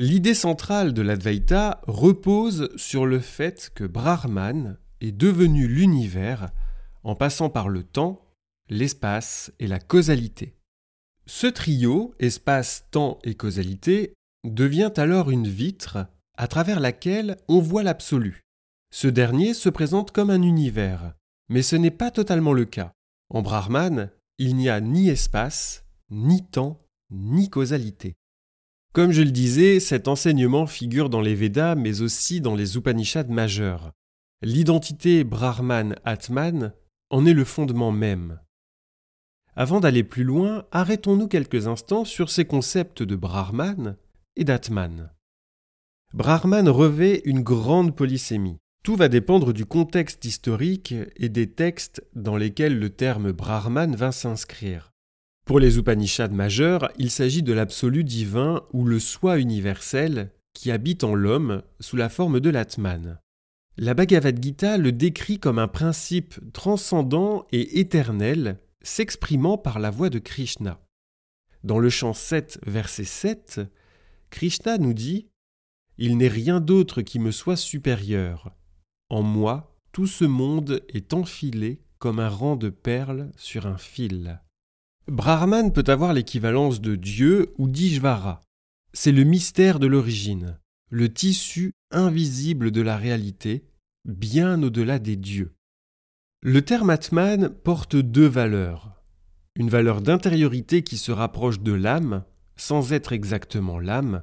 L'idée 0.00 0.32
centrale 0.32 0.94
de 0.94 1.02
l'Advaita 1.02 1.82
repose 1.86 2.74
sur 2.76 3.04
le 3.04 3.20
fait 3.20 3.70
que 3.74 3.84
Brahman 3.84 4.78
est 5.02 5.12
devenu 5.12 5.68
l'univers 5.68 6.48
en 7.04 7.14
passant 7.14 7.50
par 7.50 7.68
le 7.68 7.82
temps, 7.82 8.24
l'espace 8.70 9.52
et 9.58 9.66
la 9.66 9.78
causalité. 9.78 10.56
Ce 11.26 11.46
trio, 11.46 12.14
espace, 12.18 12.86
temps 12.90 13.18
et 13.24 13.34
causalité, 13.34 14.14
devient 14.42 14.90
alors 14.96 15.30
une 15.30 15.46
vitre 15.46 16.06
à 16.38 16.48
travers 16.48 16.80
laquelle 16.80 17.36
on 17.48 17.60
voit 17.60 17.82
l'absolu. 17.82 18.40
Ce 18.90 19.06
dernier 19.06 19.52
se 19.52 19.68
présente 19.68 20.12
comme 20.12 20.30
un 20.30 20.40
univers, 20.40 21.12
mais 21.50 21.60
ce 21.60 21.76
n'est 21.76 21.90
pas 21.90 22.10
totalement 22.10 22.54
le 22.54 22.64
cas. 22.64 22.92
En 23.28 23.42
Brahman, 23.42 24.10
il 24.38 24.56
n'y 24.56 24.70
a 24.70 24.80
ni 24.80 25.10
espace, 25.10 25.84
ni 26.08 26.42
temps, 26.42 26.86
ni 27.10 27.50
causalité. 27.50 28.14
Comme 28.92 29.12
je 29.12 29.22
le 29.22 29.30
disais, 29.30 29.78
cet 29.78 30.08
enseignement 30.08 30.66
figure 30.66 31.10
dans 31.10 31.20
les 31.20 31.34
Védas 31.36 31.76
mais 31.76 32.00
aussi 32.02 32.40
dans 32.40 32.56
les 32.56 32.76
Upanishads 32.76 33.28
majeurs. 33.28 33.92
L'identité 34.42 35.22
Brahman-Atman 35.22 36.72
en 37.10 37.26
est 37.26 37.34
le 37.34 37.44
fondement 37.44 37.92
même. 37.92 38.40
Avant 39.54 39.80
d'aller 39.80 40.02
plus 40.02 40.24
loin, 40.24 40.64
arrêtons-nous 40.72 41.28
quelques 41.28 41.66
instants 41.66 42.04
sur 42.04 42.30
ces 42.30 42.44
concepts 42.44 43.02
de 43.02 43.14
Brahman 43.14 43.96
et 44.36 44.44
d'Atman. 44.44 45.10
Brahman 46.12 46.68
revêt 46.68 47.22
une 47.24 47.42
grande 47.42 47.94
polysémie. 47.94 48.58
Tout 48.82 48.96
va 48.96 49.08
dépendre 49.08 49.52
du 49.52 49.66
contexte 49.66 50.24
historique 50.24 50.94
et 51.16 51.28
des 51.28 51.52
textes 51.52 52.02
dans 52.14 52.36
lesquels 52.36 52.78
le 52.78 52.90
terme 52.90 53.30
Brahman 53.30 53.94
va 53.94 54.10
s'inscrire. 54.10 54.89
Pour 55.44 55.58
les 55.58 55.78
Upanishads 55.78 56.28
majeurs, 56.28 56.90
il 56.98 57.10
s'agit 57.10 57.42
de 57.42 57.52
l'absolu 57.52 58.04
divin 58.04 58.62
ou 58.72 58.84
le 58.84 58.98
soi 58.98 59.38
universel 59.38 60.32
qui 60.54 60.70
habite 60.70 61.04
en 61.04 61.14
l'homme 61.14 61.62
sous 61.80 61.96
la 61.96 62.08
forme 62.08 62.40
de 62.40 62.50
l'Atman. 62.50 63.18
La 63.76 63.94
Bhagavad 63.94 64.42
Gita 64.42 64.76
le 64.78 64.92
décrit 64.92 65.38
comme 65.38 65.58
un 65.58 65.68
principe 65.68 66.38
transcendant 66.52 67.46
et 67.50 67.80
éternel 67.80 68.58
s'exprimant 68.82 69.58
par 69.58 69.78
la 69.78 69.90
voix 69.90 70.10
de 70.10 70.18
Krishna. 70.18 70.80
Dans 71.64 71.78
le 71.78 71.90
chant 71.90 72.12
7, 72.12 72.60
verset 72.66 73.04
7, 73.04 73.60
Krishna 74.30 74.78
nous 74.78 74.92
dit 74.92 75.28
Il 75.98 76.16
n'est 76.16 76.28
rien 76.28 76.60
d'autre 76.60 77.02
qui 77.02 77.18
me 77.18 77.30
soit 77.30 77.56
supérieur. 77.56 78.52
En 79.08 79.22
moi, 79.22 79.76
tout 79.92 80.06
ce 80.06 80.24
monde 80.24 80.82
est 80.88 81.12
enfilé 81.12 81.82
comme 81.98 82.20
un 82.20 82.28
rang 82.28 82.56
de 82.56 82.70
perles 82.70 83.30
sur 83.36 83.66
un 83.66 83.78
fil. 83.78 84.40
Brahman 85.08 85.72
peut 85.72 85.84
avoir 85.86 86.12
l'équivalence 86.12 86.80
de 86.80 86.94
Dieu 86.96 87.52
ou 87.58 87.68
d'Ishvara. 87.68 88.40
C'est 88.92 89.12
le 89.12 89.24
mystère 89.24 89.78
de 89.78 89.86
l'origine, 89.86 90.58
le 90.90 91.12
tissu 91.12 91.72
invisible 91.90 92.70
de 92.70 92.80
la 92.80 92.96
réalité, 92.96 93.64
bien 94.04 94.62
au-delà 94.62 94.98
des 94.98 95.16
dieux. 95.16 95.52
Le 96.42 96.62
terme 96.62 96.90
Atman 96.90 97.50
porte 97.50 97.96
deux 97.96 98.26
valeurs. 98.26 99.02
Une 99.56 99.68
valeur 99.68 100.00
d'intériorité 100.00 100.82
qui 100.82 100.96
se 100.96 101.12
rapproche 101.12 101.60
de 101.60 101.72
l'âme, 101.72 102.24
sans 102.56 102.92
être 102.92 103.12
exactement 103.12 103.78
l'âme, 103.78 104.22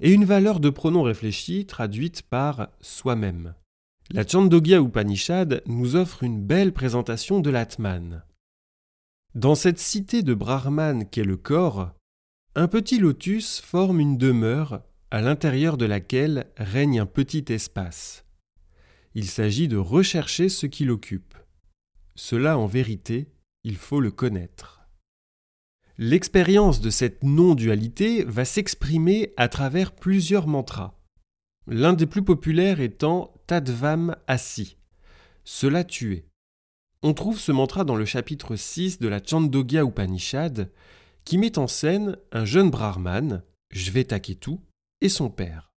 et 0.00 0.12
une 0.12 0.24
valeur 0.24 0.60
de 0.60 0.70
pronom 0.70 1.02
réfléchi 1.02 1.66
traduite 1.66 2.22
par 2.22 2.68
soi-même. 2.80 3.54
La 4.10 4.26
Chandogya 4.26 4.80
Upanishad 4.80 5.62
nous 5.66 5.96
offre 5.96 6.22
une 6.22 6.42
belle 6.42 6.72
présentation 6.72 7.40
de 7.40 7.50
l'Atman. 7.50 8.22
Dans 9.36 9.54
cette 9.54 9.78
cité 9.78 10.22
de 10.22 10.32
Brahman 10.32 11.06
qu'est 11.10 11.22
le 11.22 11.36
corps, 11.36 11.92
un 12.54 12.68
petit 12.68 12.98
lotus 12.98 13.60
forme 13.60 14.00
une 14.00 14.16
demeure 14.16 14.82
à 15.10 15.20
l'intérieur 15.20 15.76
de 15.76 15.84
laquelle 15.84 16.50
règne 16.56 17.00
un 17.00 17.04
petit 17.04 17.44
espace. 17.50 18.24
Il 19.14 19.26
s'agit 19.26 19.68
de 19.68 19.76
rechercher 19.76 20.48
ce 20.48 20.64
qui 20.64 20.86
l'occupe. 20.86 21.34
Cela, 22.14 22.56
en 22.56 22.66
vérité, 22.66 23.30
il 23.62 23.76
faut 23.76 24.00
le 24.00 24.10
connaître. 24.10 24.88
L'expérience 25.98 26.80
de 26.80 26.88
cette 26.88 27.22
non-dualité 27.22 28.24
va 28.24 28.46
s'exprimer 28.46 29.34
à 29.36 29.48
travers 29.48 29.92
plusieurs 29.92 30.46
mantras. 30.46 30.98
L'un 31.66 31.92
des 31.92 32.06
plus 32.06 32.24
populaires 32.24 32.80
étant 32.80 33.34
Tadvam 33.46 34.16
Asi, 34.28 34.78
cela 35.44 35.84
tuer. 35.84 36.24
On 37.08 37.14
trouve 37.14 37.38
ce 37.38 37.52
mantra 37.52 37.84
dans 37.84 37.94
le 37.94 38.04
chapitre 38.04 38.56
6 38.56 38.98
de 38.98 39.06
la 39.06 39.20
Chandogya 39.24 39.84
Upanishad, 39.84 40.72
qui 41.24 41.38
met 41.38 41.56
en 41.56 41.68
scène 41.68 42.16
un 42.32 42.44
jeune 42.44 42.68
brahman, 42.68 43.44
Jvetaketu, 43.70 44.56
et 45.00 45.08
son 45.08 45.30
père. 45.30 45.72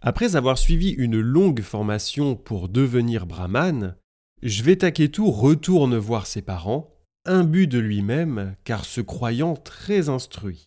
Après 0.00 0.36
avoir 0.36 0.56
suivi 0.56 0.90
une 0.90 1.18
longue 1.18 1.62
formation 1.62 2.36
pour 2.36 2.68
devenir 2.68 3.26
brahman, 3.26 3.96
Jvetaketu 4.40 5.22
retourne 5.22 5.96
voir 5.96 6.28
ses 6.28 6.42
parents, 6.42 6.94
imbu 7.26 7.66
de 7.66 7.80
lui-même 7.80 8.54
car 8.62 8.84
se 8.84 9.00
croyant 9.00 9.56
très 9.56 10.08
instruit. 10.08 10.66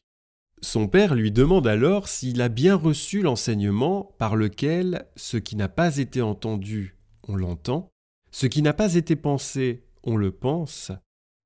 Son 0.62 0.90
père 0.90 1.16
lui 1.16 1.32
demande 1.32 1.66
alors 1.66 2.10
s'il 2.10 2.42
a 2.42 2.50
bien 2.50 2.76
reçu 2.76 3.22
l'enseignement 3.22 4.14
par 4.18 4.36
lequel 4.36 5.08
ce 5.16 5.38
qui 5.38 5.56
n'a 5.56 5.70
pas 5.70 5.96
été 5.96 6.22
entendu, 6.22 6.98
on 7.26 7.38
l'entend, 7.38 7.91
ce 8.32 8.48
qui 8.48 8.62
n'a 8.62 8.74
pas 8.74 8.96
été 8.96 9.16
pensé, 9.16 9.86
on 10.04 10.16
le 10.16 10.32
pense, 10.32 10.92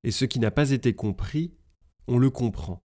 et 0.04 0.12
ce 0.12 0.26
qui 0.26 0.40
n'a 0.40 0.52
pas 0.52 0.72
été 0.72 0.94
compris, 0.94 1.54
on 2.08 2.18
le 2.18 2.30
comprend. 2.30 2.82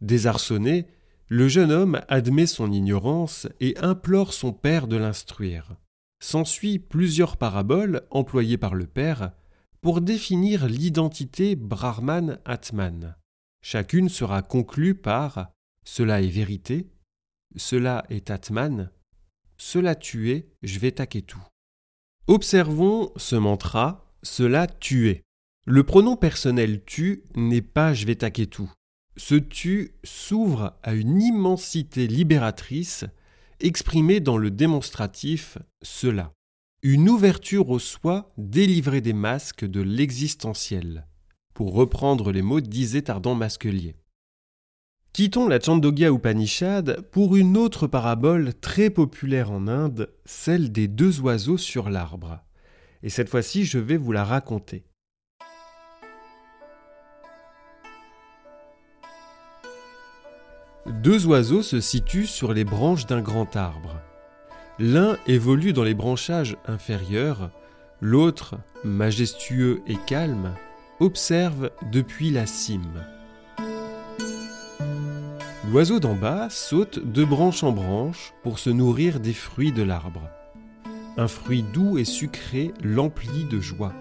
Désarçonné, 0.00 0.86
le 1.28 1.48
jeune 1.48 1.72
homme 1.72 2.00
admet 2.08 2.46
son 2.46 2.70
ignorance 2.72 3.48
et 3.60 3.76
implore 3.78 4.32
son 4.32 4.52
père 4.52 4.86
de 4.86 4.96
l'instruire. 4.96 5.76
S'ensuit 6.20 6.78
plusieurs 6.78 7.36
paraboles 7.36 8.06
employées 8.10 8.58
par 8.58 8.74
le 8.74 8.86
père 8.86 9.32
pour 9.80 10.00
définir 10.00 10.66
l'identité 10.66 11.54
Brahman-Atman. 11.54 13.16
Chacune 13.62 14.08
sera 14.08 14.42
conclue 14.42 14.94
par 14.94 15.52
Cela 15.84 16.22
est 16.22 16.28
vérité, 16.28 16.90
cela 17.56 18.04
est 18.10 18.30
Atman, 18.30 18.90
cela 19.56 19.94
tué, 19.94 20.48
je 20.62 20.78
vais 20.78 20.92
taquer 20.92 21.22
tout. 21.22 21.42
Observons 22.30 23.10
ce 23.16 23.36
mantra, 23.36 24.12
cela 24.22 24.66
tuer. 24.66 25.22
Le 25.64 25.82
pronom 25.82 26.14
personnel 26.14 26.82
tu 26.84 27.24
n'est 27.34 27.62
pas 27.62 27.94
je 27.94 28.04
vais 28.04 28.16
taquer 28.16 28.46
tout. 28.46 28.70
Ce 29.16 29.34
tu 29.34 29.92
s'ouvre 30.04 30.78
à 30.82 30.92
une 30.92 31.22
immensité 31.22 32.06
libératrice 32.06 33.06
exprimait 33.60 34.20
dans 34.20 34.36
le 34.36 34.50
démonstratif 34.50 35.56
cela. 35.80 36.34
Une 36.82 37.08
ouverture 37.08 37.70
au 37.70 37.78
soi 37.78 38.28
délivrée 38.36 39.00
des 39.00 39.14
masques 39.14 39.64
de 39.64 39.80
l'existentiel, 39.80 41.06
pour 41.54 41.72
reprendre 41.72 42.30
les 42.30 42.42
mots 42.42 42.60
disait 42.60 43.08
Ardent 43.08 43.36
Masquelier. 43.36 43.96
Quittons 45.18 45.48
la 45.48 45.58
Chandogya 45.58 46.10
Upanishad 46.12 47.00
pour 47.10 47.34
une 47.34 47.56
autre 47.56 47.88
parabole 47.88 48.54
très 48.54 48.88
populaire 48.88 49.50
en 49.50 49.66
Inde, 49.66 50.12
celle 50.24 50.70
des 50.70 50.86
deux 50.86 51.20
oiseaux 51.20 51.56
sur 51.56 51.90
l'arbre. 51.90 52.38
Et 53.02 53.08
cette 53.08 53.28
fois-ci, 53.28 53.64
je 53.64 53.80
vais 53.80 53.96
vous 53.96 54.12
la 54.12 54.22
raconter. 54.22 54.84
Deux 61.02 61.26
oiseaux 61.26 61.62
se 61.62 61.80
situent 61.80 62.28
sur 62.28 62.52
les 62.52 62.62
branches 62.62 63.06
d'un 63.06 63.20
grand 63.20 63.56
arbre. 63.56 63.96
L'un 64.78 65.18
évolue 65.26 65.72
dans 65.72 65.82
les 65.82 65.94
branchages 65.94 66.56
inférieurs, 66.64 67.50
l'autre, 68.00 68.54
majestueux 68.84 69.82
et 69.88 69.96
calme, 70.06 70.54
observe 71.00 71.72
depuis 71.90 72.30
la 72.30 72.46
cime. 72.46 73.04
L'oiseau 75.70 76.00
d'en 76.00 76.14
bas 76.14 76.48
saute 76.48 76.98
de 76.98 77.24
branche 77.24 77.62
en 77.62 77.72
branche 77.72 78.32
pour 78.42 78.58
se 78.58 78.70
nourrir 78.70 79.20
des 79.20 79.34
fruits 79.34 79.70
de 79.70 79.82
l'arbre. 79.82 80.22
Un 81.18 81.28
fruit 81.28 81.62
doux 81.62 81.98
et 81.98 82.06
sucré 82.06 82.72
l'emplit 82.82 83.44
de 83.44 83.60
joie, 83.60 83.92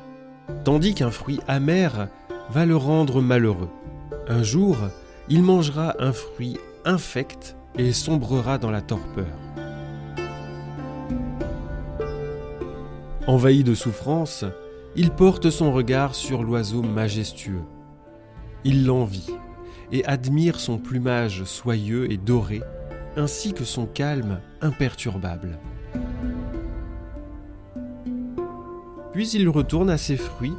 tandis 0.64 0.94
qu'un 0.94 1.12
fruit 1.12 1.42
amer 1.46 2.08
va 2.50 2.66
le 2.66 2.78
rendre 2.78 3.22
malheureux. 3.22 3.70
Un 4.30 4.44
jour, 4.44 4.78
il 5.28 5.44
mangera 5.44 5.96
un 6.00 6.14
fruit 6.14 6.58
infect 6.86 7.58
et 7.78 7.92
sombrera 7.92 8.58
dans 8.58 8.72
la 8.72 8.82
torpeur. 8.82 9.38
Envahi 13.28 13.66
de 13.66 13.76
souffrance, 13.76 14.46
il 14.96 15.12
porte 15.12 15.50
son 15.50 15.74
regard 15.74 16.16
sur 16.16 16.44
l'oiseau 16.44 16.82
majestueux. 16.82 17.66
Il 18.64 18.86
l'envie 18.86 19.34
et 19.92 20.06
admire 20.06 20.60
son 20.60 20.78
plumage 20.78 21.44
soyeux 21.44 22.12
et 22.12 22.18
doré, 22.18 22.62
ainsi 23.16 23.54
que 23.54 23.64
son 23.64 23.86
calme 23.86 24.40
imperturbable. 24.62 25.58
Puis 29.14 29.30
il 29.32 29.50
retourne 29.50 29.90
à 29.90 29.98
ses 29.98 30.18
fruits 30.18 30.54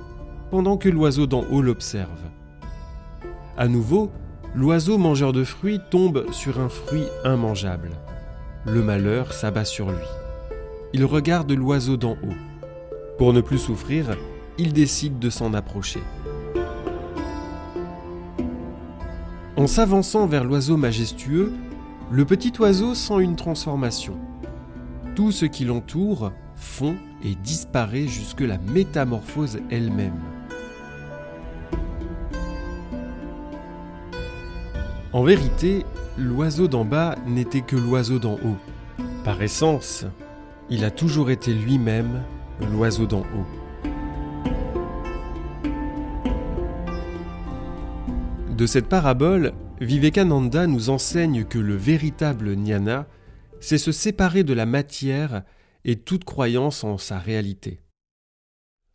pendant 0.50 0.76
que 0.76 0.88
l'oiseau 0.88 1.26
d'en 1.26 1.44
haut 1.50 1.62
l'observe. 1.62 2.22
À 3.56 3.68
nouveau, 3.68 4.10
l'oiseau 4.54 4.98
mangeur 4.98 5.32
de 5.32 5.44
fruits 5.44 5.80
tombe 5.90 6.26
sur 6.32 6.58
un 6.58 6.68
fruit 6.68 7.06
immangeable. 7.24 7.90
Le 8.66 8.82
malheur 8.82 9.32
s'abat 9.32 9.64
sur 9.64 9.90
lui. 9.90 10.06
Il 10.92 11.04
regarde 11.04 11.52
l'oiseau 11.52 11.96
d'en 11.96 12.12
haut. 12.12 12.36
Pour 13.18 13.32
ne 13.32 13.40
plus 13.40 13.58
souffrir, 13.58 14.16
il 14.58 14.72
décide 14.72 15.18
de 15.18 15.30
s'en 15.30 15.54
approcher. 15.54 16.00
En 19.58 19.66
s'avançant 19.66 20.28
vers 20.28 20.44
l'oiseau 20.44 20.76
majestueux, 20.76 21.52
le 22.12 22.24
petit 22.24 22.52
oiseau 22.60 22.94
sent 22.94 23.18
une 23.18 23.34
transformation. 23.34 24.16
Tout 25.16 25.32
ce 25.32 25.46
qui 25.46 25.64
l'entoure 25.64 26.30
fond 26.54 26.94
et 27.24 27.34
disparaît 27.34 28.06
jusque 28.06 28.42
la 28.42 28.58
métamorphose 28.58 29.58
elle-même. 29.68 30.20
En 35.12 35.24
vérité, 35.24 35.84
l'oiseau 36.16 36.68
d'en 36.68 36.84
bas 36.84 37.16
n'était 37.26 37.62
que 37.62 37.74
l'oiseau 37.74 38.20
d'en 38.20 38.34
haut. 38.34 39.02
Par 39.24 39.42
essence, 39.42 40.04
il 40.70 40.84
a 40.84 40.92
toujours 40.92 41.32
été 41.32 41.52
lui-même 41.52 42.22
l'oiseau 42.60 43.06
d'en 43.06 43.22
haut. 43.22 43.57
De 48.58 48.66
cette 48.66 48.88
parabole, 48.88 49.52
Vivekananda 49.80 50.66
nous 50.66 50.90
enseigne 50.90 51.44
que 51.44 51.60
le 51.60 51.76
véritable 51.76 52.56
jnana, 52.56 53.06
c'est 53.60 53.78
se 53.78 53.92
séparer 53.92 54.42
de 54.42 54.52
la 54.52 54.66
matière 54.66 55.44
et 55.84 55.94
toute 55.94 56.24
croyance 56.24 56.82
en 56.82 56.98
sa 56.98 57.20
réalité. 57.20 57.82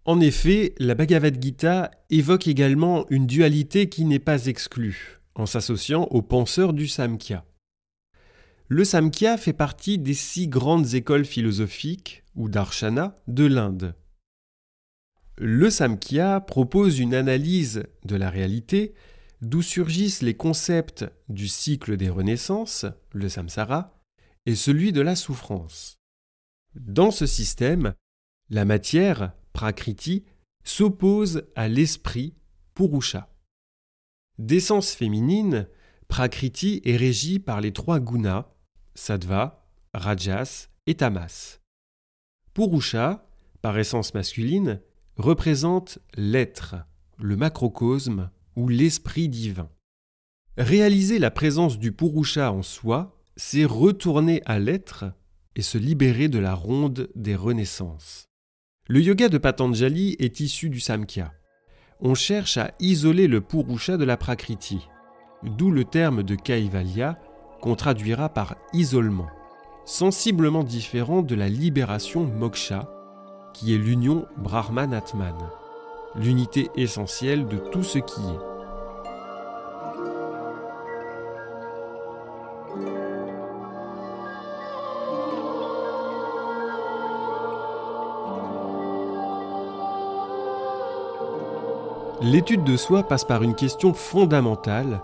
En 0.03 0.19
effet, 0.19 0.75
la 0.79 0.95
Bhagavad 0.95 1.41
Gita 1.41 1.91
évoque 2.09 2.47
également 2.47 3.05
une 3.09 3.25
dualité 3.25 3.87
qui 3.87 4.03
n'est 4.03 4.19
pas 4.19 4.47
exclue, 4.47 5.21
en 5.33 5.45
s'associant 5.45 6.09
aux 6.11 6.21
penseurs 6.21 6.73
du 6.73 6.89
Samkhya. 6.89 7.45
Le 8.67 8.83
Samkhya 8.83 9.37
fait 9.37 9.53
partie 9.53 9.97
des 9.97 10.13
six 10.13 10.49
grandes 10.49 10.93
écoles 10.93 11.23
philosophiques, 11.23 12.25
ou 12.35 12.49
darshana, 12.49 13.15
de 13.29 13.45
l'Inde. 13.45 13.95
Le 15.37 15.69
Samkhya 15.69 16.41
propose 16.41 16.99
une 16.99 17.13
analyse 17.13 17.83
de 18.03 18.17
la 18.17 18.29
réalité 18.29 18.93
d'où 19.43 19.61
surgissent 19.61 20.21
les 20.21 20.35
concepts 20.35 21.05
du 21.27 21.49
cycle 21.49 21.97
des 21.97 22.09
renaissances, 22.09 22.85
le 23.11 23.27
samsara, 23.27 23.99
et 24.45 24.55
celui 24.55 24.93
de 24.93 25.01
la 25.01 25.15
souffrance. 25.15 25.99
Dans 26.75 27.11
ce 27.11 27.25
système, 27.25 27.93
la 28.49 28.63
matière, 28.63 29.33
prakriti, 29.51 30.23
s'oppose 30.63 31.43
à 31.55 31.67
l'esprit, 31.67 32.35
purusha. 32.73 33.29
D'essence 34.39 34.91
féminine, 34.91 35.67
prakriti 36.07 36.81
est 36.85 36.95
régie 36.95 37.39
par 37.39 37.59
les 37.59 37.73
trois 37.73 37.99
gunas, 37.99 38.47
sattva, 38.95 39.67
rajas 39.93 40.69
et 40.87 40.95
tamas. 40.95 41.59
Purusha, 42.53 43.27
par 43.61 43.77
essence 43.77 44.13
masculine, 44.13 44.81
représente 45.17 45.99
l'être, 46.15 46.75
le 47.19 47.35
macrocosme 47.35 48.31
ou 48.55 48.67
l'esprit 48.67 49.29
divin. 49.29 49.69
Réaliser 50.57 51.19
la 51.19 51.31
présence 51.31 51.79
du 51.79 51.91
Purusha 51.91 52.51
en 52.51 52.61
soi, 52.61 53.19
c'est 53.35 53.65
retourner 53.65 54.41
à 54.45 54.59
l'être 54.59 55.05
et 55.55 55.61
se 55.61 55.77
libérer 55.77 56.27
de 56.27 56.39
la 56.39 56.53
ronde 56.53 57.09
des 57.15 57.35
renaissances. 57.35 58.29
Le 58.87 59.01
yoga 59.01 59.29
de 59.29 59.37
Patanjali 59.37 60.15
est 60.19 60.39
issu 60.39 60.69
du 60.69 60.79
Samkhya. 60.79 61.33
On 61.99 62.15
cherche 62.15 62.57
à 62.57 62.73
isoler 62.79 63.27
le 63.27 63.41
Purusha 63.41 63.97
de 63.97 64.03
la 64.03 64.17
Prakriti, 64.17 64.87
d'où 65.43 65.71
le 65.71 65.85
terme 65.85 66.21
de 66.21 66.35
Kaivalya 66.35 67.17
qu'on 67.61 67.75
traduira 67.75 68.29
par 68.29 68.57
isolement, 68.73 69.29
sensiblement 69.85 70.63
différent 70.63 71.21
de 71.21 71.33
la 71.33 71.47
libération 71.49 72.25
moksha, 72.25 72.89
qui 73.53 73.73
est 73.73 73.77
l'union 73.77 74.25
Brahman-Atman 74.37 75.37
l'unité 76.15 76.69
essentielle 76.75 77.47
de 77.47 77.57
tout 77.57 77.83
ce 77.83 77.99
qui 77.99 78.21
est. 78.21 78.53
L'étude 92.21 92.63
de 92.63 92.77
soi 92.77 93.03
passe 93.03 93.25
par 93.25 93.43
une 93.43 93.53
question 93.53 93.93
fondamentale 93.93 95.01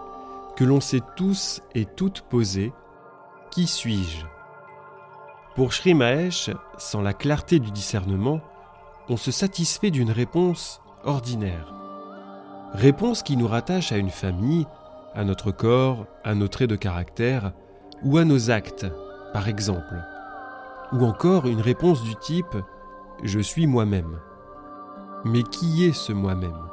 que 0.55 0.63
l'on 0.63 0.79
sait 0.79 1.01
tous 1.17 1.61
et 1.75 1.85
toutes 1.85 2.21
poser. 2.21 2.71
Qui 3.51 3.67
suis-je? 3.67 4.25
Pour 5.55 5.73
Sri 5.73 5.93
sans 6.77 7.01
la 7.01 7.13
clarté 7.13 7.59
du 7.59 7.71
discernement, 7.71 8.39
on 9.09 9.17
se 9.17 9.31
satisfait 9.31 9.91
d'une 9.91 10.11
réponse 10.11 10.81
ordinaire. 11.03 11.73
Réponse 12.73 13.23
qui 13.23 13.37
nous 13.37 13.47
rattache 13.47 13.91
à 13.91 13.97
une 13.97 14.09
famille, 14.09 14.67
à 15.15 15.23
notre 15.23 15.51
corps, 15.51 16.05
à 16.23 16.35
nos 16.35 16.47
traits 16.47 16.69
de 16.69 16.75
caractère 16.75 17.51
ou 18.03 18.17
à 18.17 18.25
nos 18.25 18.51
actes, 18.51 18.85
par 19.33 19.47
exemple. 19.47 19.95
Ou 20.91 21.03
encore 21.05 21.47
une 21.47 21.61
réponse 21.61 22.03
du 22.03 22.15
type⁇ 22.15 22.53
Je 23.23 23.39
suis 23.39 23.67
moi-même⁇ 23.67 24.19
Mais 25.29 25.43
qui 25.43 25.85
est 25.85 25.93
ce 25.93 26.13
moi-même? 26.13 26.69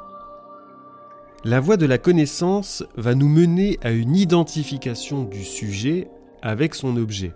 La 1.43 1.59
voie 1.59 1.77
de 1.77 1.85
la 1.85 1.97
connaissance 1.97 2.83
va 2.95 3.15
nous 3.15 3.29
mener 3.29 3.79
à 3.83 3.91
une 3.91 4.15
identification 4.15 5.23
du 5.23 5.43
sujet 5.43 6.09
avec 6.41 6.75
son 6.75 6.97
objet. 6.97 7.33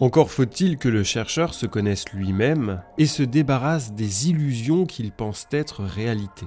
Encore 0.00 0.30
faut-il 0.30 0.78
que 0.78 0.88
le 0.88 1.04
chercheur 1.04 1.52
se 1.52 1.66
connaisse 1.66 2.08
lui-même 2.08 2.82
et 2.96 3.04
se 3.04 3.22
débarrasse 3.22 3.92
des 3.92 4.30
illusions 4.30 4.86
qu'il 4.86 5.12
pense 5.12 5.46
être 5.50 5.84
réalité. 5.84 6.46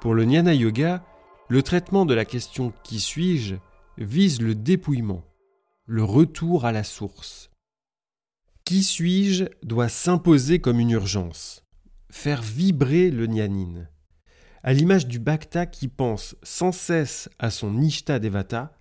Pour 0.00 0.14
le 0.14 0.24
Jnana 0.24 0.52
Yoga, 0.52 1.04
le 1.48 1.62
traitement 1.62 2.06
de 2.06 2.14
la 2.14 2.24
question 2.24 2.72
Qui 2.82 2.98
suis-je 2.98 3.54
vise 3.96 4.40
le 4.40 4.56
dépouillement, 4.56 5.22
le 5.86 6.02
retour 6.02 6.64
à 6.64 6.72
la 6.72 6.82
source. 6.82 7.52
Qui 8.64 8.82
suis-je 8.82 9.44
doit 9.62 9.88
s'imposer 9.88 10.58
comme 10.58 10.80
une 10.80 10.90
urgence, 10.90 11.64
faire 12.10 12.42
vibrer 12.42 13.12
le 13.12 13.26
Jnanine. 13.26 13.88
À 14.64 14.72
l'image 14.72 15.06
du 15.06 15.20
Bhakta 15.20 15.64
qui 15.64 15.86
pense 15.86 16.34
sans 16.42 16.72
cesse 16.72 17.30
à 17.38 17.50
son 17.50 17.70
Nishta 17.70 18.18
Devata, 18.18 18.72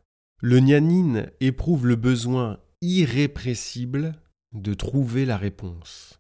le 0.42 0.58
Jnanine 0.58 1.30
éprouve 1.42 1.86
le 1.86 1.96
besoin 1.96 2.58
irrépressible 2.82 4.14
de 4.54 4.74
trouver 4.74 5.26
la 5.26 5.38
réponse. 5.38 6.20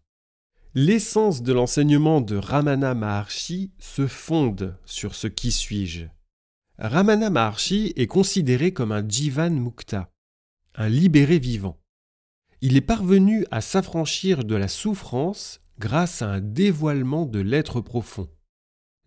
L'essence 0.75 1.41
de 1.41 1.53
l'enseignement 1.53 2.21
de 2.21 2.35
Ramana 2.35 2.93
Maharshi 2.93 3.71
se 3.79 4.07
fonde 4.07 4.77
sur 4.85 5.15
ce 5.15 5.27
qui 5.27 5.51
suis-je. 5.51 6.05
Ramana 6.77 7.29
Maharshi 7.29 7.93
est 7.95 8.07
considéré 8.07 8.71
comme 8.71 8.91
un 8.91 9.07
Jivan 9.07 9.49
Mukta, 9.49 10.11
un 10.75 10.89
libéré 10.89 11.39
vivant. 11.39 11.81
Il 12.61 12.77
est 12.77 12.81
parvenu 12.81 13.45
à 13.51 13.61
s'affranchir 13.61 14.43
de 14.43 14.55
la 14.55 14.67
souffrance 14.67 15.59
grâce 15.79 16.21
à 16.21 16.29
un 16.29 16.41
dévoilement 16.41 17.25
de 17.25 17.39
l'être 17.39 17.81
profond, 17.81 18.29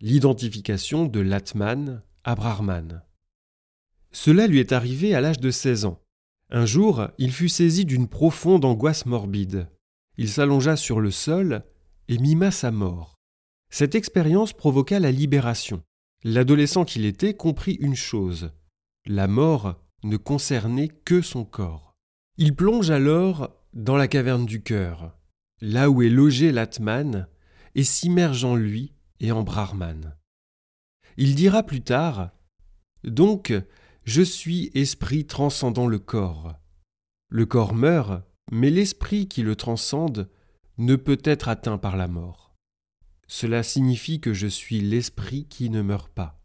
l'identification 0.01 1.05
de 1.05 1.19
l'Atman 1.19 2.03
à 2.23 2.35
Brahman. 2.35 3.03
Cela 4.11 4.47
lui 4.47 4.59
est 4.59 4.71
arrivé 4.71 5.15
à 5.15 5.21
l'âge 5.21 5.39
de 5.39 5.49
16 5.49 5.85
ans. 5.85 6.02
Un 6.55 6.67
jour, 6.67 7.07
il 7.17 7.31
fut 7.31 7.49
saisi 7.49 7.83
d'une 7.83 8.07
profonde 8.07 8.63
angoisse 8.63 9.07
morbide. 9.07 9.67
Il 10.17 10.29
s'allongea 10.29 10.75
sur 10.75 11.01
le 11.01 11.09
sol 11.09 11.63
et 12.07 12.19
mima 12.19 12.51
sa 12.51 12.69
mort. 12.69 13.15
Cette 13.71 13.95
expérience 13.95 14.53
provoqua 14.53 14.99
la 14.99 15.11
libération. 15.11 15.81
L'adolescent 16.23 16.85
qu'il 16.85 17.05
était 17.05 17.33
comprit 17.33 17.73
une 17.73 17.95
chose. 17.95 18.51
La 19.07 19.27
mort 19.27 19.81
ne 20.03 20.15
concernait 20.15 20.89
que 20.89 21.23
son 21.23 21.43
corps. 21.43 21.95
Il 22.37 22.55
plonge 22.55 22.91
alors 22.91 23.49
dans 23.73 23.97
la 23.97 24.07
caverne 24.07 24.45
du 24.45 24.61
cœur, 24.61 25.17
là 25.59 25.89
où 25.89 26.03
est 26.03 26.09
logé 26.09 26.51
l'Atman, 26.51 27.27
et 27.73 27.83
s'immerge 27.83 28.45
en 28.45 28.55
lui 28.55 28.93
et 29.19 29.31
en 29.31 29.41
Brahman. 29.41 30.15
Il 31.17 31.33
dira 31.33 31.63
plus 31.63 31.81
tard 31.81 32.29
Donc, 33.03 33.51
je 34.05 34.21
suis 34.21 34.71
esprit 34.73 35.25
transcendant 35.25 35.87
le 35.87 35.99
corps. 35.99 36.55
Le 37.29 37.45
corps 37.45 37.73
meurt, 37.73 38.23
mais 38.51 38.69
l'esprit 38.69 39.27
qui 39.27 39.41
le 39.41 39.55
transcende 39.55 40.29
ne 40.77 40.95
peut 40.95 41.21
être 41.23 41.47
atteint 41.47 41.77
par 41.77 41.95
la 41.95 42.07
mort. 42.07 42.55
Cela 43.27 43.63
signifie 43.63 44.19
que 44.19 44.33
je 44.33 44.47
suis 44.47 44.81
l'esprit 44.81 45.45
qui 45.49 45.69
ne 45.69 45.81
meurt 45.81 46.11
pas. 46.11 46.39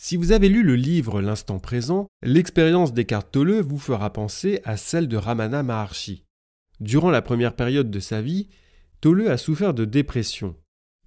Si 0.00 0.16
vous 0.16 0.30
avez 0.30 0.48
lu 0.48 0.62
le 0.62 0.76
livre 0.76 1.20
L'instant 1.20 1.58
présent, 1.58 2.06
l'expérience 2.22 2.94
d'Eckhart 2.94 3.30
Tolle 3.30 3.60
vous 3.60 3.78
fera 3.78 4.12
penser 4.12 4.60
à 4.64 4.76
celle 4.76 5.08
de 5.08 5.16
Ramana 5.16 5.64
Maharshi. 5.64 6.24
Durant 6.78 7.10
la 7.10 7.22
première 7.22 7.56
période 7.56 7.90
de 7.90 7.98
sa 7.98 8.22
vie, 8.22 8.48
Tolle 9.00 9.26
a 9.26 9.36
souffert 9.36 9.74
de 9.74 9.84
dépression. 9.84 10.54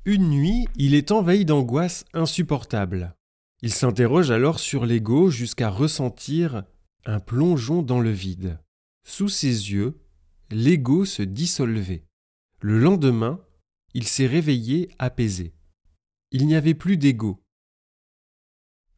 Une 0.03 0.29
nuit, 0.29 0.67
il 0.75 0.93
est 0.93 1.11
envahi 1.11 1.45
d'angoisse 1.45 2.03
insupportable. 2.13 3.15
Il 3.61 3.73
s'interroge 3.73 4.31
alors 4.31 4.59
sur 4.59 4.85
l'ego 4.85 5.29
jusqu'à 5.29 5.69
ressentir 5.69 6.63
un 7.05 7.19
plongeon 7.19 7.81
dans 7.81 7.99
le 7.99 8.11
vide. 8.11 8.59
Sous 9.05 9.29
ses 9.29 9.71
yeux, 9.71 9.99
l'ego 10.49 11.05
se 11.05 11.21
dissolvait. 11.21 12.03
Le 12.59 12.79
lendemain, 12.79 13.39
il 13.93 14.07
s'est 14.07 14.27
réveillé 14.27 14.89
apaisé. 14.99 15.53
Il 16.31 16.47
n'y 16.47 16.55
avait 16.55 16.73
plus 16.73 16.97
d'ego. 16.97 17.43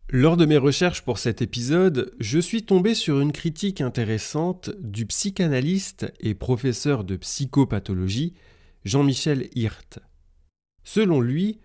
Lors 0.10 0.38
de 0.38 0.46
mes 0.46 0.58
recherches 0.58 1.02
pour 1.02 1.18
cet 1.18 1.42
épisode, 1.42 2.14
je 2.20 2.38
suis 2.38 2.64
tombé 2.64 2.94
sur 2.94 3.20
une 3.20 3.32
critique 3.32 3.82
intéressante 3.82 4.70
du 4.80 5.06
psychanalyste 5.06 6.14
et 6.20 6.36
professeur 6.36 7.04
de 7.04 7.16
psychopathologie 7.16 8.34
Jean-Michel 8.86 9.50
Hirt. 9.56 10.00
Selon 10.84 11.22
lui, 11.22 11.60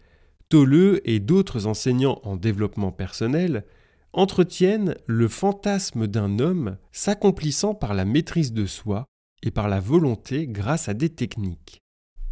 Tolleux 0.48 1.00
et 1.08 1.20
d'autres 1.20 1.66
enseignants 1.66 2.20
en 2.24 2.37
développement 2.37 2.92
personnel 2.92 3.64
entretiennent 4.12 4.96
le 5.06 5.28
fantasme 5.28 6.06
d'un 6.06 6.38
homme 6.38 6.78
s'accomplissant 6.92 7.74
par 7.74 7.92
la 7.92 8.04
maîtrise 8.04 8.52
de 8.52 8.64
soi 8.64 9.04
et 9.42 9.50
par 9.50 9.68
la 9.68 9.80
volonté 9.80 10.46
grâce 10.46 10.88
à 10.88 10.94
des 10.94 11.11
techniques. 11.11 11.80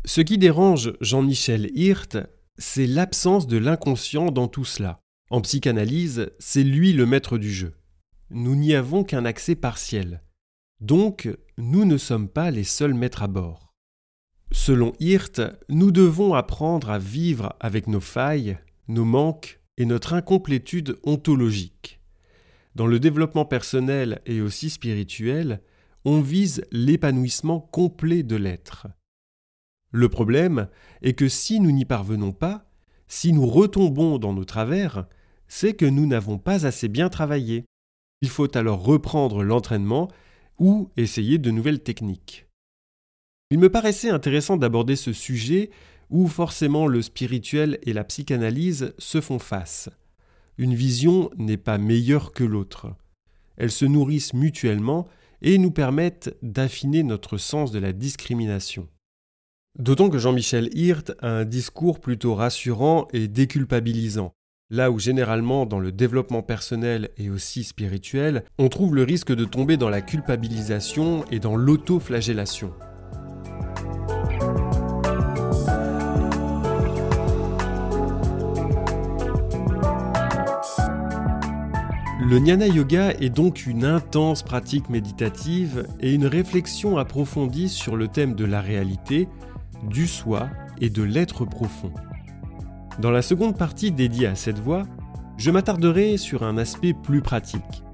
Ce 0.06 0.20
qui 0.20 0.38
dérange 0.38 0.94
Jean-Michel 1.00 1.70
Hirt, 1.74 2.16
c'est 2.58 2.86
l'absence 2.86 3.46
de 3.46 3.58
l'inconscient 3.58 4.30
dans 4.30 4.48
tout 4.48 4.64
cela. 4.64 5.00
En 5.30 5.40
psychanalyse, 5.40 6.30
c'est 6.38 6.62
lui 6.62 6.92
le 6.92 7.04
maître 7.04 7.36
du 7.36 7.52
jeu. 7.52 7.74
Nous 8.30 8.54
n'y 8.54 8.74
avons 8.74 9.04
qu'un 9.04 9.24
accès 9.24 9.56
partiel. 9.56 10.22
Donc, 10.80 11.28
nous 11.58 11.84
ne 11.84 11.96
sommes 11.96 12.28
pas 12.28 12.50
les 12.50 12.64
seuls 12.64 12.94
maîtres 12.94 13.22
à 13.22 13.26
bord. 13.26 13.65
Selon 14.52 14.92
Hirt, 15.00 15.40
nous 15.68 15.90
devons 15.90 16.34
apprendre 16.34 16.90
à 16.90 16.98
vivre 16.98 17.54
avec 17.60 17.86
nos 17.86 18.00
failles, 18.00 18.58
nos 18.88 19.04
manques 19.04 19.60
et 19.76 19.84
notre 19.84 20.14
incomplétude 20.14 20.98
ontologique. 21.04 22.00
Dans 22.74 22.86
le 22.86 22.98
développement 23.00 23.44
personnel 23.44 24.20
et 24.26 24.40
aussi 24.40 24.70
spirituel, 24.70 25.60
on 26.04 26.20
vise 26.20 26.64
l'épanouissement 26.70 27.60
complet 27.60 28.22
de 28.22 28.36
l'être. 28.36 28.86
Le 29.90 30.08
problème 30.08 30.68
est 31.02 31.14
que 31.14 31.28
si 31.28 31.58
nous 31.58 31.70
n'y 31.70 31.84
parvenons 31.84 32.32
pas, 32.32 32.70
si 33.08 33.32
nous 33.32 33.46
retombons 33.46 34.18
dans 34.18 34.32
nos 34.32 34.44
travers, 34.44 35.06
c'est 35.48 35.74
que 35.74 35.86
nous 35.86 36.06
n'avons 36.06 36.38
pas 36.38 36.66
assez 36.66 36.88
bien 36.88 37.08
travaillé. 37.08 37.64
Il 38.20 38.28
faut 38.28 38.56
alors 38.56 38.82
reprendre 38.82 39.42
l'entraînement 39.42 40.08
ou 40.58 40.90
essayer 40.96 41.38
de 41.38 41.50
nouvelles 41.50 41.82
techniques. 41.82 42.45
Il 43.50 43.60
me 43.60 43.70
paraissait 43.70 44.10
intéressant 44.10 44.56
d'aborder 44.56 44.96
ce 44.96 45.12
sujet 45.12 45.70
où 46.10 46.26
forcément 46.26 46.88
le 46.88 47.00
spirituel 47.00 47.78
et 47.82 47.92
la 47.92 48.02
psychanalyse 48.02 48.92
se 48.98 49.20
font 49.20 49.38
face. 49.38 49.88
Une 50.58 50.74
vision 50.74 51.30
n'est 51.36 51.56
pas 51.56 51.78
meilleure 51.78 52.32
que 52.32 52.42
l'autre. 52.42 52.94
Elles 53.56 53.70
se 53.70 53.84
nourrissent 53.84 54.34
mutuellement 54.34 55.06
et 55.42 55.58
nous 55.58 55.70
permettent 55.70 56.36
d'affiner 56.42 57.04
notre 57.04 57.38
sens 57.38 57.70
de 57.70 57.78
la 57.78 57.92
discrimination. 57.92 58.88
D'autant 59.78 60.08
que 60.08 60.18
Jean-Michel 60.18 60.70
Hirt 60.76 61.12
a 61.20 61.28
un 61.28 61.44
discours 61.44 62.00
plutôt 62.00 62.34
rassurant 62.34 63.06
et 63.12 63.28
déculpabilisant, 63.28 64.32
là 64.70 64.90
où 64.90 64.98
généralement 64.98 65.66
dans 65.66 65.78
le 65.78 65.92
développement 65.92 66.42
personnel 66.42 67.10
et 67.16 67.30
aussi 67.30 67.62
spirituel, 67.62 68.44
on 68.58 68.68
trouve 68.68 68.96
le 68.96 69.04
risque 69.04 69.32
de 69.32 69.44
tomber 69.44 69.76
dans 69.76 69.90
la 69.90 70.00
culpabilisation 70.00 71.24
et 71.30 71.38
dans 71.38 71.56
l'autoflagellation. 71.56 72.72
Le 82.28 82.38
jnana 82.38 82.66
yoga 82.66 83.12
est 83.20 83.30
donc 83.30 83.66
une 83.66 83.84
intense 83.84 84.42
pratique 84.42 84.90
méditative 84.90 85.86
et 86.00 86.12
une 86.12 86.26
réflexion 86.26 86.98
approfondie 86.98 87.68
sur 87.68 87.94
le 87.94 88.08
thème 88.08 88.34
de 88.34 88.44
la 88.44 88.60
réalité, 88.60 89.28
du 89.88 90.08
soi 90.08 90.48
et 90.80 90.90
de 90.90 91.04
l'être 91.04 91.44
profond. 91.44 91.92
Dans 92.98 93.12
la 93.12 93.22
seconde 93.22 93.56
partie 93.56 93.92
dédiée 93.92 94.26
à 94.26 94.34
cette 94.34 94.58
voie, 94.58 94.88
je 95.36 95.52
m'attarderai 95.52 96.16
sur 96.16 96.42
un 96.42 96.58
aspect 96.58 96.94
plus 96.94 97.22
pratique. 97.22 97.84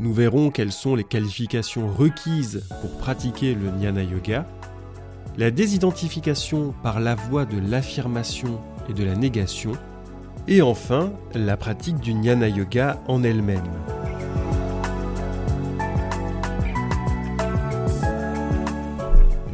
Nous 0.00 0.14
verrons 0.14 0.48
quelles 0.48 0.72
sont 0.72 0.94
les 0.94 1.04
qualifications 1.04 1.92
requises 1.92 2.66
pour 2.80 2.96
pratiquer 2.96 3.54
le 3.54 3.66
jnana 3.78 4.04
yoga, 4.04 4.46
la 5.36 5.50
désidentification 5.50 6.72
par 6.82 6.98
la 6.98 7.14
voie 7.14 7.44
de 7.44 7.58
l'affirmation 7.58 8.58
et 8.88 8.94
de 8.94 9.04
la 9.04 9.16
négation, 9.16 9.72
et 10.48 10.62
enfin, 10.62 11.12
la 11.34 11.56
pratique 11.56 11.98
du 12.00 12.12
jnana 12.12 12.48
yoga 12.48 13.00
en 13.08 13.22
elle-même. 13.22 13.62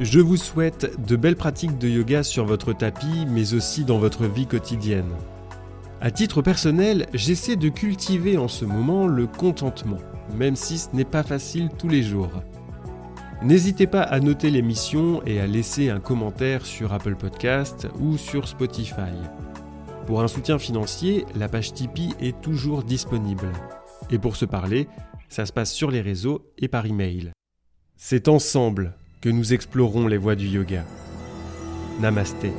Je 0.01 0.19
vous 0.19 0.37
souhaite 0.37 1.01
de 1.07 1.17
belles 1.17 1.37
pratiques 1.37 1.79
de 1.79 1.89
yoga 1.89 2.23
sur 2.23 2.45
votre 2.45 2.73
tapis, 2.73 3.27
mais 3.29 3.55
aussi 3.55 3.85
dans 3.85 3.99
votre 3.99 4.27
vie 4.27 4.47
quotidienne. 4.47 5.13
À 6.01 6.11
titre 6.11 6.43
personnel, 6.43 7.07
j'essaie 7.15 7.55
de 7.55 7.69
cultiver 7.69 8.37
en 8.37 8.49
ce 8.49 8.65
moment 8.65 9.07
le 9.07 9.29
contentement, 9.29 10.01
même 10.37 10.57
si 10.57 10.79
ce 10.79 10.89
n'est 10.93 11.05
pas 11.05 11.23
facile 11.23 11.69
tous 11.79 11.89
les 11.89 12.03
jours. 12.03 12.43
N'hésitez 13.43 13.87
pas 13.87 14.03
à 14.03 14.19
noter 14.19 14.51
l'émission 14.51 15.23
et 15.25 15.41
à 15.41 15.47
laisser 15.47 15.91
un 15.91 16.01
commentaire 16.01 16.67
sur 16.67 16.93
Apple 16.93 17.15
Podcast 17.15 17.87
ou 18.01 18.19
sur 18.19 18.49
Spotify. 18.49 19.15
Pour 20.07 20.21
un 20.21 20.29
soutien 20.29 20.59
financier, 20.59 21.25
la 21.37 21.49
page 21.49 21.73
Tipeee 21.73 22.15
est 22.21 22.41
toujours 22.41 22.83
disponible. 22.83 23.49
Et 24.11 24.19
pour 24.19 24.37
se 24.37 24.45
parler, 24.45 24.89
ça 25.29 25.47
se 25.47 25.53
passe 25.53 25.73
sur 25.73 25.91
les 25.91 26.01
réseaux 26.01 26.45
et 26.59 26.69
par 26.69 26.87
email. 26.87 27.31
C'est 27.97 28.29
ensemble 28.29 28.95
que 29.21 29.29
nous 29.29 29.55
explorons 29.55 30.09
les 30.09 30.19
voies 30.19 30.35
du 30.35 30.49
yoga. 30.49 30.85
Namasté. 32.01 32.53